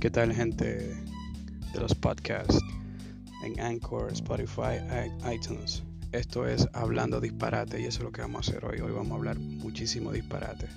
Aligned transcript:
¿Qué 0.00 0.08
tal 0.08 0.32
gente 0.32 0.96
de 1.74 1.78
los 1.78 1.94
podcasts 1.94 2.58
en 3.44 3.60
Anchor, 3.60 4.10
Spotify, 4.10 4.80
iTunes? 5.30 5.82
Esto 6.12 6.48
es 6.48 6.66
Hablando 6.72 7.20
Disparate 7.20 7.78
y 7.78 7.84
eso 7.84 7.98
es 7.98 8.04
lo 8.04 8.10
que 8.10 8.22
vamos 8.22 8.48
a 8.48 8.50
hacer 8.50 8.64
hoy. 8.64 8.80
Hoy 8.80 8.92
vamos 8.92 9.12
a 9.12 9.16
hablar 9.16 9.38
muchísimo 9.38 10.10
disparate. 10.10 10.68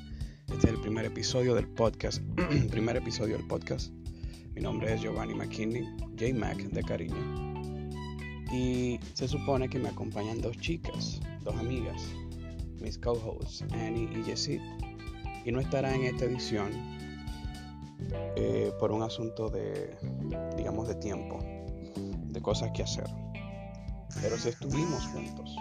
Este 0.51 0.67
es 0.67 0.73
el 0.73 0.81
primer 0.81 1.05
episodio 1.05 1.55
del 1.55 1.69
podcast. 1.69 2.21
primer 2.69 2.97
episodio 2.97 3.37
del 3.37 3.47
podcast. 3.47 3.93
Mi 4.55 4.61
nombre 4.61 4.93
es 4.93 5.01
Giovanni 5.01 5.33
McKinney, 5.33 5.85
J-Mac 6.19 6.57
de 6.57 6.83
cariño. 6.83 7.63
Y 8.51 8.99
se 9.13 9.29
supone 9.29 9.69
que 9.69 9.79
me 9.79 9.87
acompañan 9.87 10.41
dos 10.41 10.57
chicas, 10.57 11.21
dos 11.45 11.55
amigas, 11.55 12.01
mis 12.81 12.97
co-hosts, 12.97 13.63
Annie 13.71 14.09
y 14.19 14.23
Jessie. 14.23 14.59
Y 15.45 15.53
no 15.53 15.61
estará 15.61 15.95
en 15.95 16.03
esta 16.03 16.25
edición 16.25 16.92
eh, 18.35 18.71
por 18.79 18.91
un 18.91 19.03
asunto 19.03 19.49
de, 19.49 19.95
digamos, 20.55 20.87
de 20.87 20.95
tiempo, 20.95 21.39
de 21.39 22.41
cosas 22.41 22.71
que 22.71 22.83
hacer. 22.83 23.05
Pero 24.21 24.37
si 24.37 24.49
estuvimos 24.49 25.05
juntos, 25.07 25.55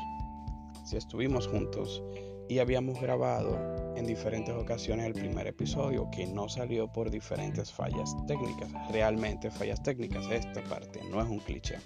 si 0.84 0.96
estuvimos 0.96 1.48
juntos 1.48 2.02
y 2.48 2.58
habíamos 2.58 3.00
grabado 3.00 3.56
en 3.96 4.06
diferentes 4.06 4.54
ocasiones 4.54 5.06
el 5.06 5.14
primer 5.14 5.46
episodio 5.46 6.10
que 6.10 6.26
no 6.26 6.48
salió 6.48 6.92
por 6.92 7.10
diferentes 7.10 7.72
fallas 7.72 8.14
técnicas, 8.26 8.70
realmente 8.90 9.50
fallas 9.50 9.82
técnicas, 9.82 10.26
esta 10.30 10.62
parte 10.64 11.00
no 11.10 11.20
es 11.22 11.28
un 11.28 11.38
cliché. 11.38 11.76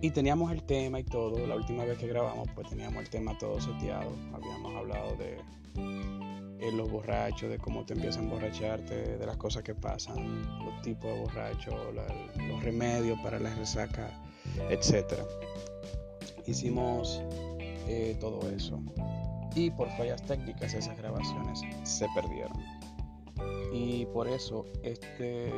Y 0.00 0.10
teníamos 0.10 0.52
el 0.52 0.62
tema 0.62 1.00
y 1.00 1.04
todo, 1.04 1.46
la 1.46 1.56
última 1.56 1.84
vez 1.84 1.98
que 1.98 2.06
grabamos 2.06 2.48
pues 2.54 2.68
teníamos 2.68 3.02
el 3.02 3.10
tema 3.10 3.36
todo 3.38 3.60
seteado, 3.60 4.10
habíamos 4.32 4.76
hablado 4.76 5.16
de 5.16 5.38
los 6.72 6.90
borrachos, 6.90 7.50
de 7.50 7.58
cómo 7.58 7.84
te 7.84 7.94
empiezas 7.94 8.18
a 8.18 8.24
emborracharte, 8.24 9.18
de 9.18 9.26
las 9.26 9.36
cosas 9.36 9.62
que 9.62 9.74
pasan, 9.74 10.42
los 10.64 10.82
tipos 10.82 11.12
de 11.12 11.20
borrachos, 11.20 11.74
los 12.48 12.62
remedios 12.62 13.18
para 13.20 13.38
la 13.38 13.54
resaca, 13.54 14.10
etc. 14.70 15.20
Hicimos 16.46 17.22
eh, 17.88 18.16
todo 18.20 18.48
eso. 18.50 18.80
Y 19.54 19.70
por 19.70 19.88
fallas 19.96 20.22
técnicas 20.22 20.74
esas 20.74 20.96
grabaciones 20.98 21.60
se 21.84 22.06
perdieron. 22.14 22.62
Y 23.72 24.06
por 24.06 24.28
eso 24.28 24.64
este 24.82 25.48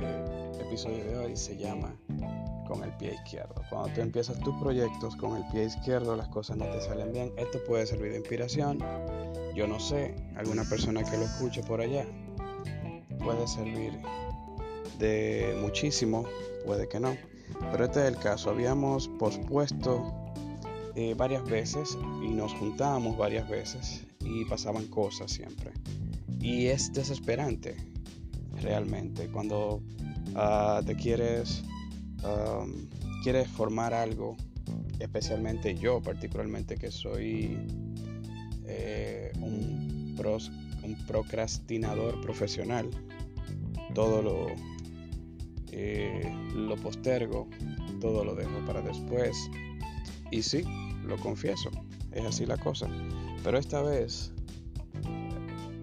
episodio 0.61 1.05
de 1.05 1.17
hoy 1.17 1.37
se 1.37 1.57
llama 1.57 1.95
con 2.67 2.85
el 2.85 2.93
pie 2.97 3.15
izquierdo. 3.15 3.63
Cuando 3.71 3.89
tú 3.95 4.01
empiezas 4.01 4.39
tus 4.41 4.55
proyectos 4.57 5.17
con 5.17 5.37
el 5.37 5.45
pie 5.51 5.65
izquierdo, 5.65 6.17
las 6.17 6.29
cosas 6.29 6.57
no 6.57 6.67
te 6.67 6.81
salen 6.81 7.13
bien. 7.13 7.33
Esto 7.37 7.59
puede 7.67 7.87
servir 7.87 8.13
de 8.13 8.19
inspiración. 8.19 8.79
Yo 9.59 9.67
no 9.67 9.81
sé, 9.81 10.15
alguna 10.37 10.63
persona 10.63 11.03
que 11.03 11.17
lo 11.17 11.25
escuche 11.25 11.65
por 11.65 11.81
allá 11.81 12.07
puede 13.19 13.45
servir 13.49 13.93
de 15.01 15.59
muchísimo, 15.61 16.25
puede 16.65 16.89
que 16.89 17.01
no. 17.01 17.17
Pero 17.73 17.87
este 17.87 18.03
es 18.03 18.07
el 18.07 18.19
caso. 18.19 18.51
Habíamos 18.51 19.09
pospuesto 19.19 20.15
eh, 20.95 21.15
varias 21.15 21.45
veces 21.45 21.99
y 22.23 22.29
nos 22.29 22.55
juntábamos 22.55 23.19
varias 23.19 23.49
veces 23.49 24.07
y 24.21 24.45
pasaban 24.45 24.87
cosas 24.87 25.33
siempre. 25.33 25.73
Y 26.41 26.67
es 26.67 26.93
desesperante 26.93 27.75
realmente 28.63 29.27
cuando 29.27 29.83
uh, 30.37 30.85
te 30.87 30.95
quieres 30.95 31.65
quieres 33.25 33.49
formar 33.49 33.93
algo, 33.93 34.37
especialmente 35.01 35.75
yo 35.75 36.01
particularmente 36.01 36.77
que 36.77 36.93
soy 36.93 37.59
eh, 38.71 39.28
un, 40.27 40.97
procrastinador 41.07 42.21
profesional, 42.21 42.89
todo 43.95 44.23
lo, 44.23 44.47
eh, 45.73 46.33
lo 46.55 46.77
postergo, 46.77 47.49
todo 48.01 48.25
lo 48.25 48.35
dejo 48.35 48.65
para 48.67 48.81
después. 48.81 49.51
Y 50.31 50.43
sí, 50.43 50.65
lo 51.05 51.17
confieso, 51.17 51.71
es 52.13 52.25
así 52.25 52.47
la 52.47 52.57
cosa. 52.57 52.89
Pero 53.43 53.59
esta 53.59 53.83
vez, 53.83 54.33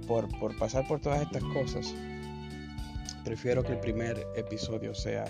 por, 0.08 0.28
por 0.40 0.58
pasar 0.58 0.88
por 0.88 1.00
todas 1.00 1.22
estas 1.22 1.44
cosas, 1.46 1.94
prefiero 3.24 3.64
que 3.64 3.74
el 3.74 3.80
primer 3.80 4.26
episodio 4.36 4.94
sea 4.94 5.26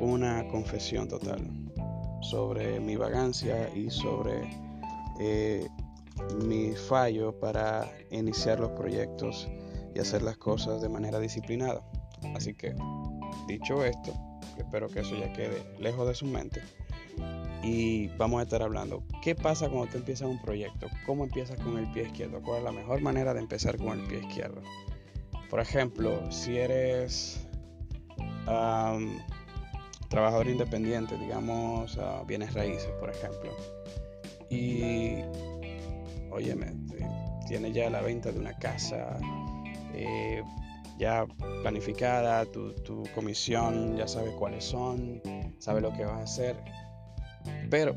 una 0.00 0.46
confesión 0.48 1.08
total 1.08 1.40
sobre 2.22 2.78
mi 2.80 2.96
vagancia 2.96 3.70
y 3.74 3.90
sobre 3.90 4.50
eh, 5.18 5.66
mi 6.44 6.72
fallo 6.72 7.38
para 7.38 7.90
iniciar 8.10 8.60
los 8.60 8.70
proyectos 8.70 9.48
y 9.94 9.98
hacer 9.98 10.22
las 10.22 10.36
cosas 10.36 10.80
de 10.80 10.88
manera 10.88 11.18
disciplinada. 11.18 11.82
Así 12.34 12.54
que, 12.54 12.74
dicho 13.48 13.84
esto, 13.84 14.12
espero 14.58 14.88
que 14.88 15.00
eso 15.00 15.16
ya 15.16 15.32
quede 15.32 15.64
lejos 15.78 16.06
de 16.06 16.14
su 16.14 16.26
mente. 16.26 16.62
Y 17.62 18.08
vamos 18.16 18.40
a 18.40 18.44
estar 18.44 18.62
hablando, 18.62 19.02
¿qué 19.22 19.34
pasa 19.34 19.68
cuando 19.68 19.90
tú 19.90 19.98
empiezas 19.98 20.28
un 20.28 20.40
proyecto? 20.40 20.86
¿Cómo 21.04 21.24
empiezas 21.24 21.60
con 21.60 21.76
el 21.76 21.90
pie 21.92 22.04
izquierdo? 22.04 22.40
¿Cuál 22.40 22.58
es 22.58 22.64
la 22.64 22.72
mejor 22.72 23.02
manera 23.02 23.34
de 23.34 23.40
empezar 23.40 23.76
con 23.76 24.00
el 24.00 24.06
pie 24.06 24.20
izquierdo? 24.20 24.62
Por 25.50 25.60
ejemplo, 25.60 26.30
si 26.32 26.56
eres 26.56 27.46
trabajador 30.08 30.48
independiente, 30.48 31.18
digamos 31.18 31.98
bienes 32.26 32.54
raíces, 32.54 32.90
por 32.98 33.10
ejemplo, 33.10 33.50
y, 34.48 35.16
óyeme, 36.30 36.72
tienes 37.46 37.74
ya 37.74 37.90
la 37.90 38.00
venta 38.00 38.32
de 38.32 38.38
una 38.38 38.56
casa 38.58 39.18
eh, 39.94 40.42
ya 40.98 41.26
planificada, 41.62 42.44
tu, 42.46 42.72
tu 42.82 43.04
comisión, 43.14 43.96
ya 43.96 44.06
sabes 44.06 44.34
cuáles 44.34 44.64
son, 44.64 45.22
sabes 45.58 45.82
lo 45.82 45.92
que 45.92 46.04
vas 46.04 46.20
a 46.20 46.22
hacer, 46.22 46.56
pero 47.70 47.94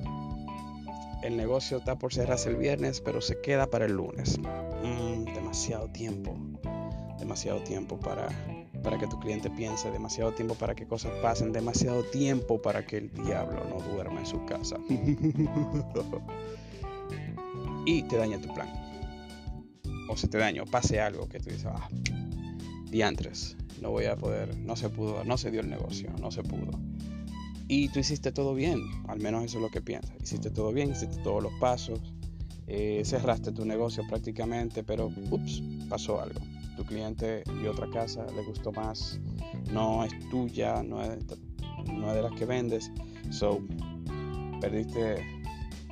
el 1.23 1.37
negocio 1.37 1.77
está 1.77 1.97
por 1.97 2.13
cerrarse 2.13 2.49
el 2.49 2.57
viernes, 2.57 3.01
pero 3.01 3.21
se 3.21 3.39
queda 3.41 3.67
para 3.67 3.85
el 3.85 3.93
lunes. 3.93 4.39
Mm, 4.39 5.25
demasiado 5.33 5.89
tiempo 5.89 6.37
demasiado 7.23 7.61
tiempo 7.61 7.97
para, 7.97 8.27
para 8.83 8.97
que 8.97 9.07
tu 9.07 9.19
cliente 9.19 9.49
piense, 9.49 9.89
demasiado 9.91 10.33
tiempo 10.33 10.55
para 10.55 10.75
que 10.75 10.85
cosas 10.85 11.11
pasen, 11.21 11.53
demasiado 11.53 12.03
tiempo 12.03 12.61
para 12.61 12.85
que 12.85 12.97
el 12.97 13.09
diablo 13.11 13.63
no 13.69 13.79
duerma 13.93 14.19
en 14.19 14.25
su 14.25 14.45
casa. 14.45 14.77
y 17.85 18.03
te 18.03 18.17
daña 18.17 18.39
tu 18.39 18.53
plan. 18.53 18.69
O 20.09 20.17
se 20.17 20.27
te 20.27 20.37
daña, 20.37 20.63
o 20.63 20.65
pase 20.65 20.99
algo 20.99 21.27
que 21.27 21.39
tú 21.39 21.49
dices, 21.49 21.65
ah, 21.65 21.87
diantres, 22.89 23.57
no 23.81 23.91
voy 23.91 24.05
a 24.05 24.15
poder, 24.15 24.57
no 24.57 24.75
se 24.75 24.89
pudo, 24.89 25.23
no 25.23 25.37
se 25.37 25.51
dio 25.51 25.61
el 25.61 25.69
negocio, 25.69 26.11
no 26.19 26.31
se 26.31 26.43
pudo. 26.43 26.79
Y 27.67 27.89
tú 27.89 27.99
hiciste 27.99 28.31
todo 28.31 28.53
bien, 28.53 28.81
al 29.07 29.19
menos 29.19 29.43
eso 29.45 29.57
es 29.57 29.63
lo 29.63 29.69
que 29.69 29.81
piensas. 29.81 30.15
Hiciste 30.21 30.51
todo 30.51 30.71
bien, 30.73 30.91
hiciste 30.91 31.17
todos 31.23 31.41
los 31.41 31.53
pasos, 31.59 32.01
eh, 32.67 33.01
cerraste 33.05 33.51
tu 33.51 33.65
negocio 33.65 34.03
prácticamente, 34.07 34.83
pero 34.83 35.11
ups, 35.31 35.63
pasó 35.89 36.21
algo 36.21 36.41
tu 36.75 36.83
cliente 36.85 37.43
y 37.61 37.67
otra 37.67 37.89
casa, 37.89 38.25
le 38.35 38.43
gustó 38.43 38.71
más, 38.71 39.19
no 39.71 40.03
es 40.03 40.11
tuya, 40.29 40.81
no 40.83 41.03
es, 41.03 41.17
no 41.85 42.09
es 42.09 42.15
de 42.15 42.21
las 42.21 42.31
que 42.33 42.45
vendes, 42.45 42.91
so 43.29 43.61
perdiste 44.59 45.42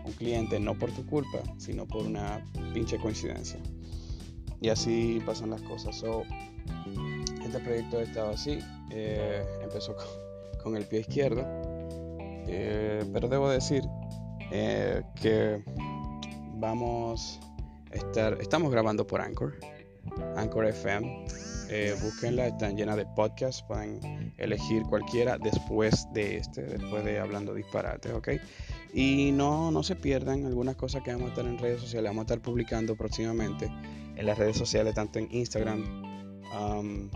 un 0.06 0.12
cliente 0.14 0.60
no 0.60 0.78
por 0.78 0.92
tu 0.92 1.06
culpa, 1.06 1.40
sino 1.58 1.88
por 1.88 2.06
una 2.06 2.44
pinche 2.74 2.98
coincidencia. 2.98 3.60
Y 4.60 4.70
así 4.70 5.22
pasan 5.26 5.50
las 5.50 5.62
cosas. 5.64 5.96
So, 5.96 6.24
este 7.44 7.60
proyecto 7.60 7.98
ha 7.98 8.04
estado 8.04 8.30
así, 8.32 8.60
eh, 8.92 9.44
empezó 9.62 9.96
con, 10.64 10.78
el 10.78 10.86
pie 10.86 11.02
izquierdo, 11.02 11.44
eh, 12.48 13.04
pero 13.12 13.28
debo 13.28 13.50
decir 13.50 13.84
eh, 14.52 15.02
que 15.22 15.64
vamos 16.56 17.40
a 17.92 17.96
estar, 17.96 18.38
estamos 18.40 18.72
grabando 18.72 19.06
por 19.06 19.22
Anchor. 19.22 19.58
Anchor 20.36 20.66
FM. 20.66 21.26
Eh, 21.70 21.96
búsquenla, 22.02 22.48
están 22.48 22.76
llenas 22.76 22.98
de 22.98 23.06
podcasts. 23.16 23.64
Pueden 23.64 24.34
elegir 24.38 24.84
cualquiera 24.84 25.38
después 25.38 26.06
de 26.14 26.38
este, 26.38 26.64
después 26.64 27.06
de 27.06 27.20
Hablando 27.20 27.54
Disparates, 27.54 28.12
¿ok? 28.12 28.30
Y 28.94 29.32
no, 29.32 29.72
no 29.72 29.84
se 29.84 29.96
pierdan 29.96 30.46
algunas 30.46 30.76
cosas 30.76 31.02
que 31.02 31.12
vamos 31.12 31.28
a 31.28 31.30
estar 31.30 31.46
en 31.46 31.58
redes 31.58 31.82
sociales. 31.82 32.10
Vamos 32.10 32.24
a 32.24 32.26
estar 32.26 32.42
publicando 32.42 32.96
próximamente 32.96 33.72
en 34.16 34.26
las 34.26 34.38
redes 34.38 34.58
sociales, 34.58 34.94
tanto 34.94 35.20
en 35.20 35.28
Instagram, 35.32 35.84
um, 36.60 37.10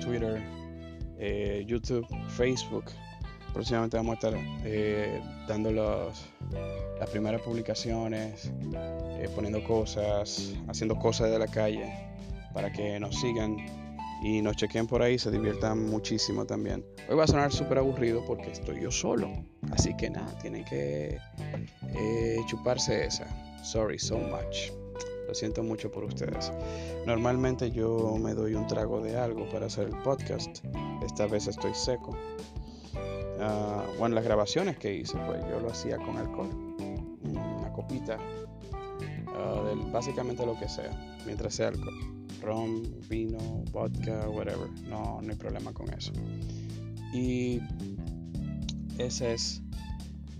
Twitter, 0.00 0.42
eh, 1.18 1.64
YouTube, 1.66 2.06
Facebook. 2.28 2.84
Próximamente 3.52 3.96
vamos 3.96 4.12
a 4.12 4.14
estar 4.14 4.34
eh, 4.64 5.20
dando 5.46 5.70
los, 5.70 6.26
las 6.98 7.10
primeras 7.10 7.40
publicaciones, 7.42 8.50
eh, 8.74 9.28
poniendo 9.34 9.62
cosas, 9.62 10.54
haciendo 10.66 10.96
cosas 10.96 11.30
de 11.30 11.38
la 11.38 11.46
calle 11.46 11.92
para 12.52 12.72
que 12.72 12.98
nos 12.98 13.20
sigan 13.20 13.83
y 14.24 14.40
nos 14.40 14.56
chequen 14.56 14.86
por 14.86 15.02
ahí, 15.02 15.18
se 15.18 15.30
diviertan 15.30 15.84
muchísimo 15.84 16.46
también. 16.46 16.82
Hoy 17.10 17.16
va 17.16 17.24
a 17.24 17.26
sonar 17.26 17.52
súper 17.52 17.76
aburrido 17.76 18.24
porque 18.24 18.50
estoy 18.50 18.80
yo 18.80 18.90
solo, 18.90 19.30
así 19.70 19.94
que 19.98 20.08
nada, 20.08 20.36
tienen 20.38 20.64
que 20.64 21.18
eh, 21.94 22.38
chuparse 22.46 23.04
esa. 23.04 23.26
Sorry 23.62 23.98
so 23.98 24.16
much. 24.16 24.72
Lo 25.28 25.34
siento 25.34 25.62
mucho 25.62 25.90
por 25.90 26.04
ustedes. 26.04 26.50
Normalmente 27.06 27.70
yo 27.70 28.16
me 28.18 28.32
doy 28.32 28.54
un 28.54 28.66
trago 28.66 29.02
de 29.02 29.14
algo 29.18 29.46
para 29.50 29.66
hacer 29.66 29.88
el 29.88 29.96
podcast. 30.02 30.64
Esta 31.04 31.26
vez 31.26 31.46
estoy 31.46 31.74
seco. 31.74 32.16
Ah, 33.40 33.84
bueno, 33.98 34.14
las 34.14 34.24
grabaciones 34.24 34.78
que 34.78 34.94
hice, 34.94 35.18
pues 35.26 35.42
yo 35.50 35.60
lo 35.60 35.70
hacía 35.70 35.98
con 35.98 36.16
alcohol. 36.16 36.48
Una 37.24 37.70
copita. 37.74 38.18
Uh, 39.26 39.90
básicamente 39.90 40.46
lo 40.46 40.58
que 40.58 40.68
sea. 40.68 41.18
Mientras 41.26 41.54
sea 41.54 41.68
alcohol. 41.68 42.23
Ron, 42.44 42.82
vino, 43.08 43.38
vodka, 43.72 44.28
whatever. 44.28 44.70
No, 44.88 45.20
no 45.22 45.30
hay 45.30 45.36
problema 45.36 45.72
con 45.72 45.92
eso. 45.92 46.12
Y 47.12 47.60
esa 48.98 49.30
es, 49.30 49.62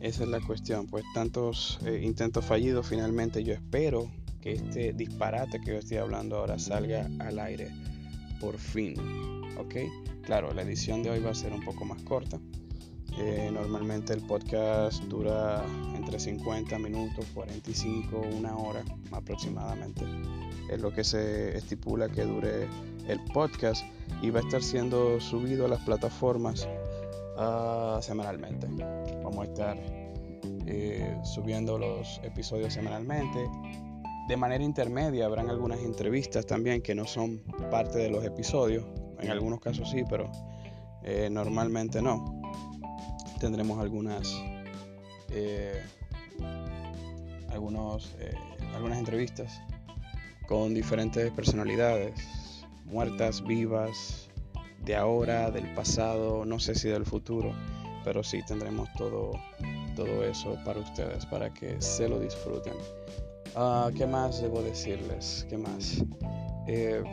esa 0.01 0.25
es 0.25 0.29
la 0.29 0.41
cuestión. 0.41 0.87
Pues 0.87 1.05
tantos 1.15 1.79
eh, 1.87 2.01
intentos 2.05 2.45
fallidos, 2.45 2.87
finalmente 2.87 3.43
yo 3.43 3.55
espero 3.55 4.11
que 4.41 4.53
este 4.53 4.93
disparate 4.93 5.61
que 5.61 5.73
yo 5.73 5.79
estoy 5.79 5.97
hablando 5.97 6.37
ahora 6.37 6.59
salga 6.59 7.09
al 7.21 7.39
aire. 7.39 7.71
Por 8.41 8.59
fin. 8.59 8.95
¿Ok? 9.59 9.77
Claro, 10.23 10.53
la 10.53 10.62
edición 10.62 11.03
de 11.03 11.11
hoy 11.11 11.21
va 11.21 11.31
a 11.31 11.35
ser 11.35 11.53
un 11.53 11.65
poco 11.65 11.85
más 11.85 12.03
corta. 12.03 12.39
Eh, 13.16 13.49
normalmente 13.52 14.12
el 14.12 14.22
podcast 14.22 15.02
dura 15.05 15.64
entre 15.94 16.19
50 16.19 16.78
minutos, 16.78 17.25
45, 17.32 18.20
una 18.37 18.56
hora 18.56 18.82
aproximadamente. 19.12 20.05
Es 20.70 20.81
lo 20.81 20.93
que 20.93 21.05
se 21.05 21.56
estipula 21.56 22.08
que 22.08 22.25
dure 22.25 22.66
el 23.06 23.20
podcast 23.32 23.84
y 24.22 24.31
va 24.31 24.40
a 24.40 24.43
estar 24.43 24.62
siendo 24.62 25.20
subido 25.20 25.66
a 25.66 25.69
las 25.69 25.81
plataformas 25.82 26.69
uh, 27.37 28.00
semanalmente. 28.02 28.66
Vamos 29.22 29.38
a 29.38 29.44
estar 29.44 29.76
eh, 30.66 31.16
subiendo 31.22 31.78
los 31.78 32.20
episodios 32.25 32.72
semanalmente. 32.72 33.49
De 34.28 34.37
manera 34.37 34.64
intermedia 34.64 35.26
habrán 35.26 35.50
algunas 35.50 35.81
entrevistas 35.81 36.46
también 36.46 36.81
que 36.81 36.94
no 36.94 37.05
son 37.05 37.43
parte 37.70 37.99
de 37.99 38.11
los 38.11 38.25
episodios. 38.25 38.84
En 39.20 39.31
algunos 39.31 39.61
casos 39.61 39.90
sí, 39.90 40.02
pero 40.08 40.32
eh, 41.02 41.28
normalmente 41.31 42.00
no. 42.00 42.44
Tendremos 43.44 43.79
algunas 43.79 44.26
eh, 45.31 45.82
algunos, 47.50 48.17
algunas 48.75 48.99
entrevistas 48.99 49.61
con 50.49 50.73
diferentes 50.73 51.31
personalidades, 51.31 52.14
muertas, 52.87 53.44
vivas, 53.44 54.31
de 54.82 54.96
ahora, 54.96 55.50
del 55.50 55.75
pasado, 55.75 56.46
no 56.46 56.58
sé 56.58 56.75
si 56.75 56.88
del 56.88 57.05
futuro, 57.05 57.52
pero 58.02 58.23
sí 58.23 58.41
tendremos 58.46 58.88
todo, 58.96 59.32
todo 59.94 60.25
eso 60.25 60.56
para 60.64 60.81
ustedes, 60.81 61.26
para 61.26 61.52
que 61.52 61.79
se 61.82 62.08
lo 62.08 62.20
disfruten. 62.20 62.73
Uh, 63.55 63.93
¿Qué 63.94 64.06
más 64.06 64.40
debo 64.40 64.62
decirles? 64.62 65.47
¿Qué 65.50 65.58
más? 65.58 66.02
Eh, 66.67 67.05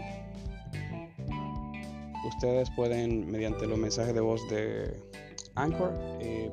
ustedes 2.25 2.69
pueden, 2.77 3.29
mediante 3.29 3.67
los 3.67 3.77
mensajes 3.77 4.13
de 4.13 4.21
voz 4.21 4.39
de 4.49 5.10
Anchor, 5.55 5.93
eh, 6.19 6.51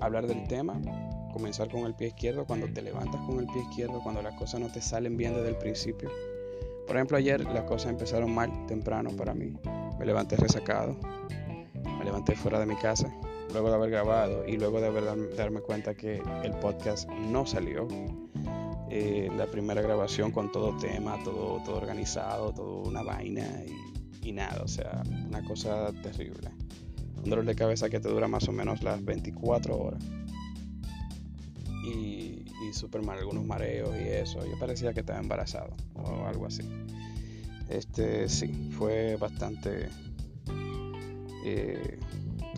hablar 0.00 0.26
del 0.26 0.46
tema, 0.48 0.80
comenzar 1.32 1.70
con 1.70 1.86
el 1.86 1.94
pie 1.94 2.08
izquierdo, 2.08 2.46
cuando 2.46 2.66
te 2.68 2.82
levantas 2.82 3.20
con 3.26 3.38
el 3.38 3.46
pie 3.46 3.62
izquierdo, 3.62 4.02
cuando 4.02 4.22
las 4.22 4.34
cosas 4.34 4.60
no 4.60 4.70
te 4.70 4.80
salen 4.80 5.16
bien 5.16 5.34
desde 5.34 5.48
el 5.48 5.56
principio. 5.56 6.10
Por 6.86 6.96
ejemplo, 6.96 7.16
ayer 7.16 7.44
las 7.44 7.64
cosas 7.64 7.90
empezaron 7.90 8.32
mal 8.32 8.66
temprano 8.66 9.10
para 9.10 9.34
mí. 9.34 9.52
Me 9.98 10.06
levanté 10.06 10.36
resacado, 10.36 10.96
me 11.98 12.04
levanté 12.04 12.36
fuera 12.36 12.60
de 12.60 12.66
mi 12.66 12.76
casa, 12.76 13.12
luego 13.52 13.68
de 13.70 13.74
haber 13.74 13.90
grabado 13.90 14.46
y 14.46 14.56
luego 14.56 14.80
de 14.80 14.86
haber 14.86 15.36
darme 15.36 15.60
cuenta 15.60 15.94
que 15.94 16.22
el 16.44 16.52
podcast 16.60 17.08
no 17.08 17.44
salió. 17.44 17.88
Eh, 18.88 19.28
la 19.36 19.46
primera 19.46 19.82
grabación 19.82 20.30
con 20.30 20.52
todo 20.52 20.76
tema, 20.76 21.18
todo, 21.24 21.60
todo 21.64 21.76
organizado, 21.76 22.52
todo 22.54 22.82
una 22.82 23.02
vaina 23.02 23.42
y, 24.22 24.32
nada, 24.32 24.62
o 24.62 24.68
sea, 24.68 25.02
una 25.26 25.44
cosa 25.44 25.92
terrible. 26.02 26.50
Un 27.26 27.30
dolor 27.30 27.44
de 27.44 27.56
cabeza 27.56 27.90
que 27.90 27.98
te 27.98 28.08
dura 28.08 28.28
más 28.28 28.46
o 28.46 28.52
menos 28.52 28.84
las 28.84 29.04
24 29.04 29.76
horas. 29.76 30.00
Y, 31.84 32.44
y 32.62 32.72
súper 32.72 33.02
mal, 33.02 33.18
algunos 33.18 33.44
mareos 33.44 33.90
y 33.96 34.04
eso. 34.04 34.46
Yo 34.46 34.56
parecía 34.60 34.94
que 34.94 35.00
estaba 35.00 35.18
embarazado 35.18 35.74
o 35.96 36.24
algo 36.24 36.46
así. 36.46 36.62
Este 37.68 38.28
sí, 38.28 38.70
fue 38.78 39.16
bastante 39.16 39.88
eh, 41.44 41.98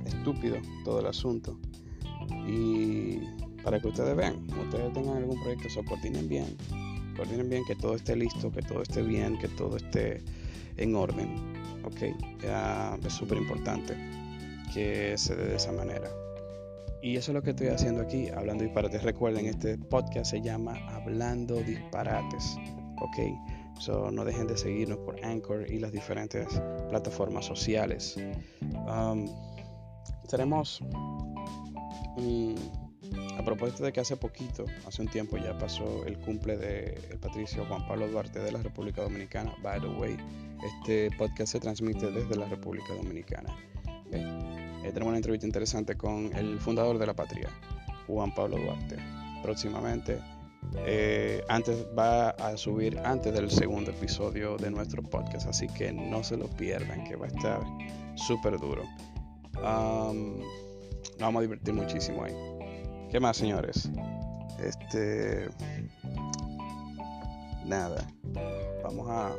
estúpido 0.05 0.59
todo 0.85 1.01
el 1.01 1.07
asunto. 1.07 1.59
Y 2.47 3.21
para 3.65 3.81
que 3.81 3.89
ustedes 3.89 4.15
vean, 4.15 4.47
ustedes 4.61 4.93
tengan 4.93 5.17
algún 5.17 5.41
proyecto, 5.41 5.71
so 5.71 5.83
coordinen 5.83 6.29
bien, 6.29 6.59
coordinen 7.17 7.49
bien 7.49 7.65
que 7.65 7.75
todo 7.75 7.95
esté 7.95 8.15
listo, 8.17 8.53
que 8.53 8.61
todo 8.61 8.83
esté 8.83 9.01
bien, 9.01 9.39
que 9.39 9.49
todo 9.49 9.79
esté 9.79 10.23
en 10.77 10.95
orden. 10.95 11.55
Ok, 11.85 12.03
es 13.07 13.13
súper 13.15 13.39
importante 13.39 14.18
que 14.73 15.17
se 15.19 15.37
dé 15.37 15.47
de 15.47 15.57
esa 15.57 15.73
manera. 15.73 16.09
Y 17.01 17.17
eso 17.17 17.31
es 17.31 17.35
lo 17.35 17.43
que 17.43 17.51
estoy 17.51 17.69
haciendo 17.69 18.03
aquí, 18.03 18.29
hablando 18.29 18.65
disparates. 18.65 19.03
Recuerden, 19.03 19.47
este 19.47 19.79
podcast 19.79 20.31
se 20.31 20.41
llama 20.41 20.75
Hablando 20.95 21.55
Disparates. 21.63 22.57
Ok, 23.01 23.19
So, 23.79 24.11
no 24.11 24.25
dejen 24.25 24.49
de 24.49 24.57
seguirnos 24.57 24.99
por 24.99 25.25
Anchor 25.25 25.71
y 25.71 25.79
las 25.79 25.93
diferentes 25.93 26.49
plataformas 26.89 27.45
sociales. 27.47 28.17
Um, 28.61 29.29
tenemos, 30.29 30.81
mm, 32.17 32.55
a 33.39 33.45
propósito 33.45 33.85
de 33.85 33.93
que 33.93 34.01
hace 34.01 34.17
poquito, 34.17 34.65
hace 34.85 35.01
un 35.01 35.09
tiempo 35.09 35.37
ya 35.37 35.57
pasó 35.57 36.05
el 36.07 36.19
cumple 36.19 36.57
de 36.57 36.95
el 37.11 37.19
patricio 37.19 37.65
Juan 37.67 37.87
Pablo 37.87 38.09
Duarte 38.09 38.41
de 38.41 38.51
la 38.51 38.61
República 38.61 39.03
Dominicana. 39.03 39.55
By 39.63 39.81
the 39.81 39.87
way, 39.87 40.17
este 40.75 41.11
podcast 41.17 41.53
se 41.53 41.61
transmite 41.61 42.11
desde 42.11 42.35
la 42.35 42.49
República 42.49 42.95
Dominicana. 42.95 43.57
Eh, 44.89 44.93
tenemos 44.93 45.11
una 45.11 45.19
entrevista 45.19 45.47
interesante 45.47 45.97
con 45.97 46.35
el 46.35 46.59
fundador 46.61 46.97
de 46.99 47.07
la 47.07 47.15
patria, 47.15 47.51
Juan 48.07 48.35
Pablo 48.35 48.57
Duarte. 48.57 48.97
Próximamente 49.43 50.19
eh, 50.87 51.45
antes 51.49 51.87
va 51.97 52.31
a 52.31 52.57
subir 52.57 52.99
antes 53.01 53.35
del 53.35 53.51
segundo 53.51 53.91
episodio 53.91 54.57
de 54.57 54.71
nuestro 54.71 55.03
podcast, 55.03 55.47
así 55.47 55.67
que 55.67 55.93
no 55.93 56.25
se 56.25 56.39
lo 56.39 56.49
pierdan, 56.49 57.05
que 57.05 57.17
va 57.17 57.27
a 57.27 57.29
estar 57.29 57.61
súper 58.15 58.59
duro. 58.59 58.83
nos 59.57 61.19
vamos 61.19 61.41
a 61.41 61.43
divertir 61.43 61.75
muchísimo 61.75 62.25
ahí. 62.25 62.35
¿Qué 63.11 63.21
más, 63.21 63.37
señores? 63.37 63.91
Este. 64.59 65.49
Nada. 67.67 68.07
Vamos 68.83 69.07
a. 69.11 69.33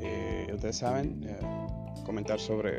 Eh, 0.00 0.50
ustedes 0.52 0.76
saben, 0.76 1.24
comentar 2.04 2.40
sobre. 2.40 2.78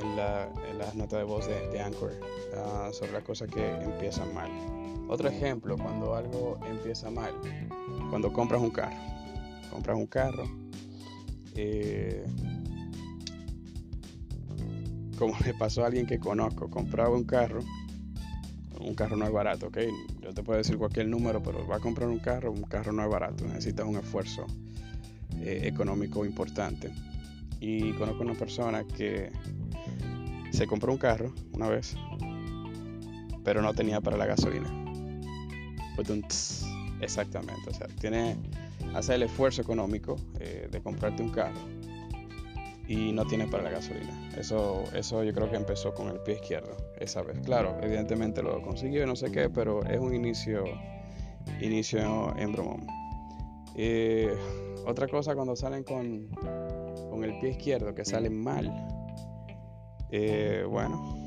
En, 0.00 0.16
la, 0.16 0.48
en 0.70 0.78
las 0.78 0.94
notas 0.94 1.18
de 1.18 1.24
voz 1.24 1.46
de, 1.46 1.80
Anchor 1.80 2.12
Ah, 2.56 2.90
sobre 2.92 3.12
las 3.12 3.22
cosas 3.22 3.48
que 3.48 3.74
empiezan 3.82 4.34
mal. 4.34 4.50
Otro 5.08 5.28
ejemplo, 5.28 5.76
cuando 5.76 6.14
algo 6.14 6.58
empieza 6.68 7.10
mal, 7.10 7.32
cuando 8.10 8.32
compras 8.32 8.60
un 8.60 8.70
carro, 8.70 8.96
compras 9.70 9.96
un 9.96 10.06
carro, 10.06 10.44
eh, 11.54 12.24
como 15.18 15.34
le 15.44 15.54
pasó 15.54 15.84
a 15.84 15.86
alguien 15.86 16.06
que 16.06 16.18
conozco, 16.18 16.68
compraba 16.70 17.14
un 17.14 17.24
carro, 17.24 17.60
un 18.80 18.94
carro 18.94 19.16
no 19.16 19.24
es 19.24 19.32
barato, 19.32 19.68
¿ok? 19.68 19.78
Yo 20.22 20.32
te 20.32 20.42
puedo 20.42 20.58
decir 20.58 20.76
cualquier 20.76 21.06
número, 21.06 21.42
pero 21.42 21.66
va 21.66 21.76
a 21.76 21.80
comprar 21.80 22.08
un 22.08 22.18
carro, 22.18 22.50
un 22.50 22.62
carro 22.62 22.92
no 22.92 23.02
es 23.02 23.10
barato, 23.10 23.44
necesitas 23.46 23.86
un 23.86 23.96
esfuerzo 23.96 24.46
eh, 25.40 25.62
económico 25.64 26.24
importante. 26.24 26.90
Y 27.60 27.92
conozco 27.92 28.22
una 28.22 28.34
persona 28.34 28.84
que 28.84 29.30
se 30.60 30.66
compró 30.66 30.92
un 30.92 30.98
carro 30.98 31.32
una 31.54 31.70
vez 31.70 31.96
pero 33.42 33.62
no 33.62 33.72
tenía 33.72 34.02
para 34.02 34.18
la 34.18 34.26
gasolina. 34.26 34.68
Exactamente, 37.00 37.70
o 37.70 37.72
sea, 37.72 37.86
tiene, 37.98 38.36
hace 38.94 39.14
el 39.14 39.22
esfuerzo 39.22 39.62
económico 39.62 40.16
eh, 40.38 40.68
de 40.70 40.82
comprarte 40.82 41.22
un 41.22 41.30
carro 41.30 41.58
y 42.86 43.10
no 43.12 43.24
tiene 43.24 43.46
para 43.46 43.62
la 43.62 43.70
gasolina. 43.70 44.30
Eso, 44.36 44.84
eso 44.94 45.24
yo 45.24 45.32
creo 45.32 45.50
que 45.50 45.56
empezó 45.56 45.94
con 45.94 46.08
el 46.08 46.20
pie 46.20 46.34
izquierdo 46.34 46.76
esa 46.98 47.22
vez. 47.22 47.38
Claro, 47.40 47.78
evidentemente 47.80 48.42
lo 48.42 48.60
consiguió 48.60 49.04
y 49.04 49.06
no 49.06 49.16
sé 49.16 49.32
qué, 49.32 49.48
pero 49.48 49.82
es 49.86 49.98
un 49.98 50.14
inicio, 50.14 50.64
inicio 51.62 52.36
en 52.36 52.52
bromón. 52.52 52.86
Eh, 53.76 54.36
otra 54.86 55.08
cosa 55.08 55.34
cuando 55.34 55.56
salen 55.56 55.84
con, 55.84 56.28
con 57.08 57.24
el 57.24 57.38
pie 57.40 57.52
izquierdo, 57.52 57.94
que 57.94 58.04
salen 58.04 58.38
mal. 58.38 58.99
Eh, 60.12 60.64
bueno, 60.68 61.24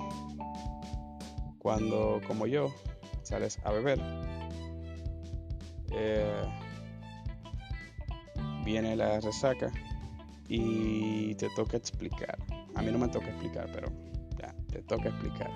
cuando, 1.60 2.22
como 2.28 2.48
yo, 2.48 2.74
sales 3.24 3.60
a 3.64 3.72
beber, 3.72 4.00
eh, 5.92 6.44
viene 8.66 8.96
la 8.96 9.20
resaca 9.20 9.72
y 10.48 11.36
te 11.36 11.48
toca 11.56 11.78
explicar. 11.78 12.38
A 12.76 12.82
mí 12.82 12.92
no 12.92 12.98
me 12.98 13.08
toca 13.08 13.28
explicar, 13.28 13.70
pero 13.74 13.88
ya, 14.38 14.54
te 14.72 14.82
toca 14.84 15.10
explicar. 15.10 15.50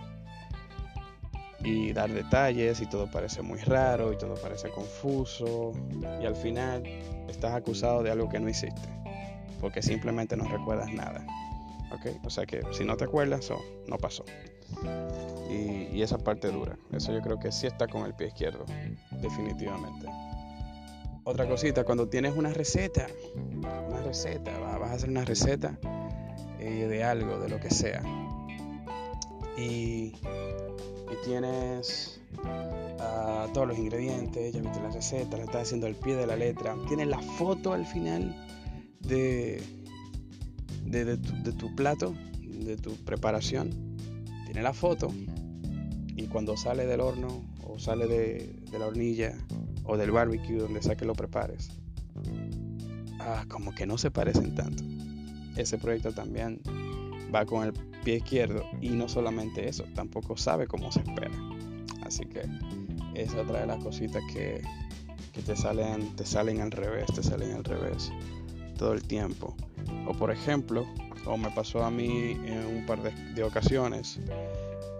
y 1.64 1.92
dar 1.92 2.12
detalles 2.12 2.82
y 2.82 2.86
todo 2.88 3.10
parece 3.10 3.42
muy 3.42 3.60
raro 3.60 4.14
y 4.14 4.18
todo 4.18 4.36
parece 4.36 4.70
confuso 4.70 5.72
y 6.22 6.26
al 6.26 6.36
final 6.36 6.84
estás 7.28 7.56
acusado 7.56 8.04
de 8.04 8.12
algo 8.12 8.30
que 8.30 8.40
no 8.40 8.48
hiciste 8.48 8.88
porque 9.60 9.82
simplemente 9.82 10.38
no 10.38 10.46
recuerdas 10.46 10.92
nada. 10.94 11.26
¿Ok? 11.92 12.26
O 12.26 12.30
sea 12.30 12.46
que 12.46 12.62
si 12.72 12.84
no 12.84 12.98
te 12.98 13.06
acuerdas, 13.06 13.52
no 13.88 13.98
pasó. 13.98 14.26
Y, 15.50 16.02
esa 16.02 16.20
parte 16.20 16.52
dura. 16.52 16.78
Eso 16.92 17.12
yo 17.12 17.22
creo 17.22 17.40
que 17.40 17.52
sí 17.52 17.66
está 17.66 17.88
con 17.88 18.06
el 18.06 18.14
pie 18.14 18.28
izquierdo, 18.28 18.66
definitivamente. 19.20 20.06
Otra 21.24 21.48
cosita, 21.48 21.84
cuando 21.84 22.08
tienes 22.08 22.38
una 22.38 22.54
receta, 22.54 23.08
una 23.36 24.02
receta, 24.04 24.58
vas 24.60 24.92
a 24.92 24.94
hacer 24.94 25.10
una 25.10 25.26
receta 25.26 25.78
eh, 26.60 26.88
de 26.88 27.04
algo, 27.04 27.40
de 27.40 27.50
lo 27.50 27.60
que 27.60 27.72
sea. 27.72 28.02
Y, 29.58 30.14
tienes 31.26 32.22
uh, 32.44 33.52
todos 33.52 33.68
los 33.68 33.78
ingredientes, 33.78 34.54
ya 34.54 34.62
viste 34.62 34.80
la 34.80 34.92
receta, 34.92 35.36
la 35.36 35.44
estás 35.44 35.64
haciendo 35.64 35.88
al 35.88 35.96
pie 35.96 36.16
de 36.16 36.28
la 36.28 36.36
letra. 36.36 36.76
Tienes 36.88 37.08
la 37.08 37.20
foto 37.20 37.74
al 37.74 37.86
final 37.86 38.36
de, 39.00 39.62
de, 40.88 41.18
tu, 41.18 41.76
plato, 41.76 42.16
de 42.42 42.78
tu 42.78 42.96
preparación, 43.04 43.70
tiene 44.46 44.62
la 44.62 44.74
foto 44.74 45.14
y 46.16 46.28
cuando 46.28 46.58
sale 46.58 46.86
del 46.86 47.02
horno 47.02 47.44
o 47.64 47.78
sale 47.78 48.08
de, 48.08 48.56
la 48.78 48.88
hornilla 48.88 49.38
o 49.84 49.98
del 49.98 50.12
barbecue 50.12 50.58
donde 50.58 50.82
sea 50.82 50.96
lo 51.02 51.14
prepares, 51.14 51.70
ah, 53.20 53.46
como 53.48 53.74
que 53.74 53.86
no 53.86 53.98
se 53.98 54.12
parecen 54.12 54.56
tanto. 54.56 54.84
Ese 55.56 55.78
proyecto 55.78 56.12
también 56.12 56.62
va 57.34 57.46
con 57.46 57.66
el 57.66 57.74
pie 58.04 58.18
izquierdo 58.18 58.64
y 58.82 58.90
no 58.90 59.08
solamente 59.10 59.68
eso, 59.68 59.86
tampoco 59.94 60.38
sabe 60.38 60.68
cómo 60.68 60.92
se 60.92 61.02
espera. 61.02 61.32
Así 62.04 62.26
que 62.26 62.42
es 63.16 63.34
otra 63.34 63.62
de 63.62 63.68
las 63.68 63.84
cositas 63.84 64.24
que, 64.34 64.62
que 65.34 65.42
te 65.42 65.56
salen, 65.56 66.16
te 66.16 66.26
salen 66.26 66.62
al 66.62 66.72
revés, 66.72 67.08
te 67.14 67.22
salen 67.22 67.54
al 67.54 67.64
revés 67.64 68.12
todo 68.78 68.94
el 68.94 69.04
tiempo. 69.04 69.56
O 70.08 70.14
por 70.14 70.32
ejemplo, 70.32 70.86
o 71.26 71.38
me 71.38 71.52
pasó 71.52 71.84
a 71.84 71.92
mí 71.92 72.32
en 72.46 72.78
un 72.78 72.86
par 72.86 73.00
de, 73.02 73.44
ocasiones, 73.44 74.20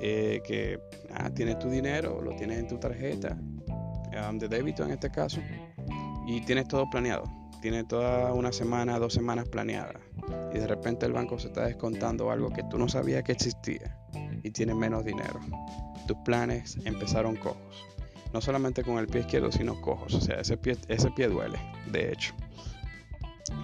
eh, 0.02 0.42
que 0.46 0.80
ah, 1.14 1.30
tienes 1.30 1.60
tu 1.60 1.70
dinero, 1.70 2.22
lo 2.22 2.36
tienes 2.36 2.60
en 2.60 2.68
tu 2.68 2.78
tarjeta 2.78 3.38
um, 4.30 4.38
de 4.38 4.48
débito 4.48 4.84
en 4.84 4.92
este 4.92 5.10
caso, 5.10 5.42
y 6.28 6.42
tienes 6.42 6.68
todo 6.68 6.90
planeado. 6.90 7.24
Tienes 7.62 7.88
toda 7.88 8.34
una 8.34 8.52
semana, 8.52 9.00
dos 9.00 9.14
semanas 9.14 9.50
planeadas. 9.50 10.02
Y 10.54 10.60
de 10.60 10.68
repente 10.68 11.06
el 11.06 11.14
banco 11.14 11.40
se 11.40 11.48
está 11.48 11.66
descontando 11.66 12.30
algo 12.30 12.50
que 12.50 12.64
tú 12.70 12.78
no 12.78 12.88
sabías 12.88 13.24
que 13.24 13.32
existía 13.32 13.98
y 14.44 14.52
tienes 14.52 14.76
menos 14.76 15.04
dinero. 15.04 15.40
Tus 16.08 16.18
planes 16.18 16.78
empezaron 16.86 17.36
cojos. 17.36 17.88
No 18.34 18.42
solamente 18.42 18.84
con 18.84 18.98
el 18.98 19.08
pie 19.08 19.22
izquierdo, 19.22 19.52
sino 19.52 19.80
cojos. 19.82 20.14
O 20.14 20.22
sea, 20.22 20.40
ese 20.40 20.58
pie, 20.58 20.78
ese 20.88 21.10
pie 21.12 21.28
duele, 21.30 21.58
de 21.92 22.12
hecho. 22.12 22.34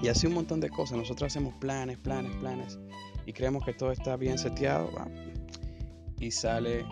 Y 0.03 0.09
así 0.09 0.27
un 0.27 0.33
montón 0.33 0.59
de 0.59 0.69
cosas. 0.69 0.97
Nosotros 0.97 1.31
hacemos 1.31 1.53
planes, 1.55 1.97
planes, 1.97 2.35
planes 2.35 2.77
y 3.25 3.31
creemos 3.31 3.63
que 3.63 3.73
todo 3.73 3.93
está 3.93 4.17
bien 4.17 4.37
seteado 4.37 4.91
y 6.19 6.29
sale 6.29 6.85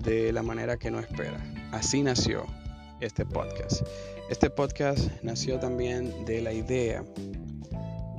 de 0.00 0.32
la 0.32 0.42
manera 0.42 0.78
que 0.78 0.90
no 0.90 0.98
espera. 0.98 1.38
Así 1.72 2.02
nació 2.02 2.46
este 3.00 3.26
podcast. 3.26 3.82
Este 4.30 4.48
podcast 4.48 5.10
nació 5.22 5.60
también 5.60 6.24
de 6.24 6.40
la 6.40 6.54
idea 6.54 7.04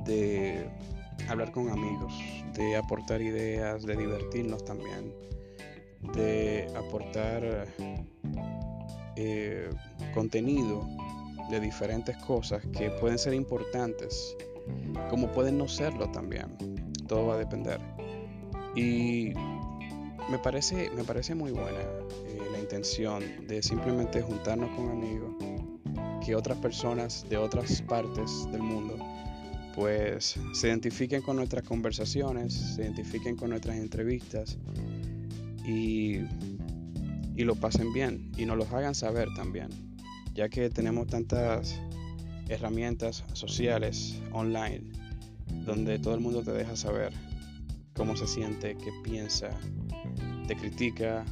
de 0.04 0.64
hablar 1.28 1.50
con 1.50 1.68
amigos, 1.68 2.14
de 2.54 2.76
aportar 2.76 3.20
ideas, 3.20 3.84
de 3.84 3.96
divertirnos 3.96 4.64
también, 4.64 5.12
de 6.14 6.72
aportar 6.76 7.66
eh, 9.16 9.70
contenido 10.14 10.86
de 11.50 11.60
diferentes 11.60 12.16
cosas 12.18 12.62
que 12.72 12.90
pueden 12.90 13.18
ser 13.18 13.34
importantes, 13.34 14.36
como 15.08 15.30
pueden 15.32 15.58
no 15.58 15.68
serlo 15.68 16.10
también. 16.10 16.56
Todo 17.08 17.26
va 17.26 17.34
a 17.34 17.38
depender. 17.38 17.80
Y 18.76 19.32
me 20.30 20.38
parece, 20.42 20.90
me 20.90 21.02
parece 21.02 21.34
muy 21.34 21.50
buena 21.50 21.80
eh, 21.80 22.38
la 22.52 22.60
intención 22.60 23.22
de 23.48 23.62
simplemente 23.62 24.22
juntarnos 24.22 24.70
con 24.76 24.90
amigos, 24.90 25.34
que 26.24 26.36
otras 26.36 26.58
personas 26.58 27.26
de 27.28 27.36
otras 27.36 27.82
partes 27.82 28.46
del 28.52 28.62
mundo 28.62 28.96
pues 29.74 30.38
se 30.52 30.68
identifiquen 30.68 31.22
con 31.22 31.36
nuestras 31.36 31.64
conversaciones, 31.64 32.52
se 32.52 32.82
identifiquen 32.82 33.36
con 33.36 33.50
nuestras 33.50 33.76
entrevistas 33.76 34.58
y, 35.64 36.18
y 37.36 37.44
lo 37.44 37.54
pasen 37.54 37.92
bien 37.92 38.32
y 38.36 38.46
nos 38.46 38.56
lo 38.56 38.64
hagan 38.76 38.94
saber 38.94 39.28
también 39.34 39.89
ya 40.40 40.48
que 40.48 40.70
tenemos 40.70 41.06
tantas 41.06 41.78
herramientas 42.48 43.24
sociales 43.34 44.22
online 44.32 44.80
donde 45.66 45.98
todo 45.98 46.14
el 46.14 46.20
mundo 46.20 46.42
te 46.42 46.50
deja 46.52 46.76
saber 46.76 47.12
cómo 47.92 48.16
se 48.16 48.26
siente, 48.26 48.74
qué 48.78 48.90
piensa, 49.04 49.50
te 50.48 50.56
critica, 50.56 51.26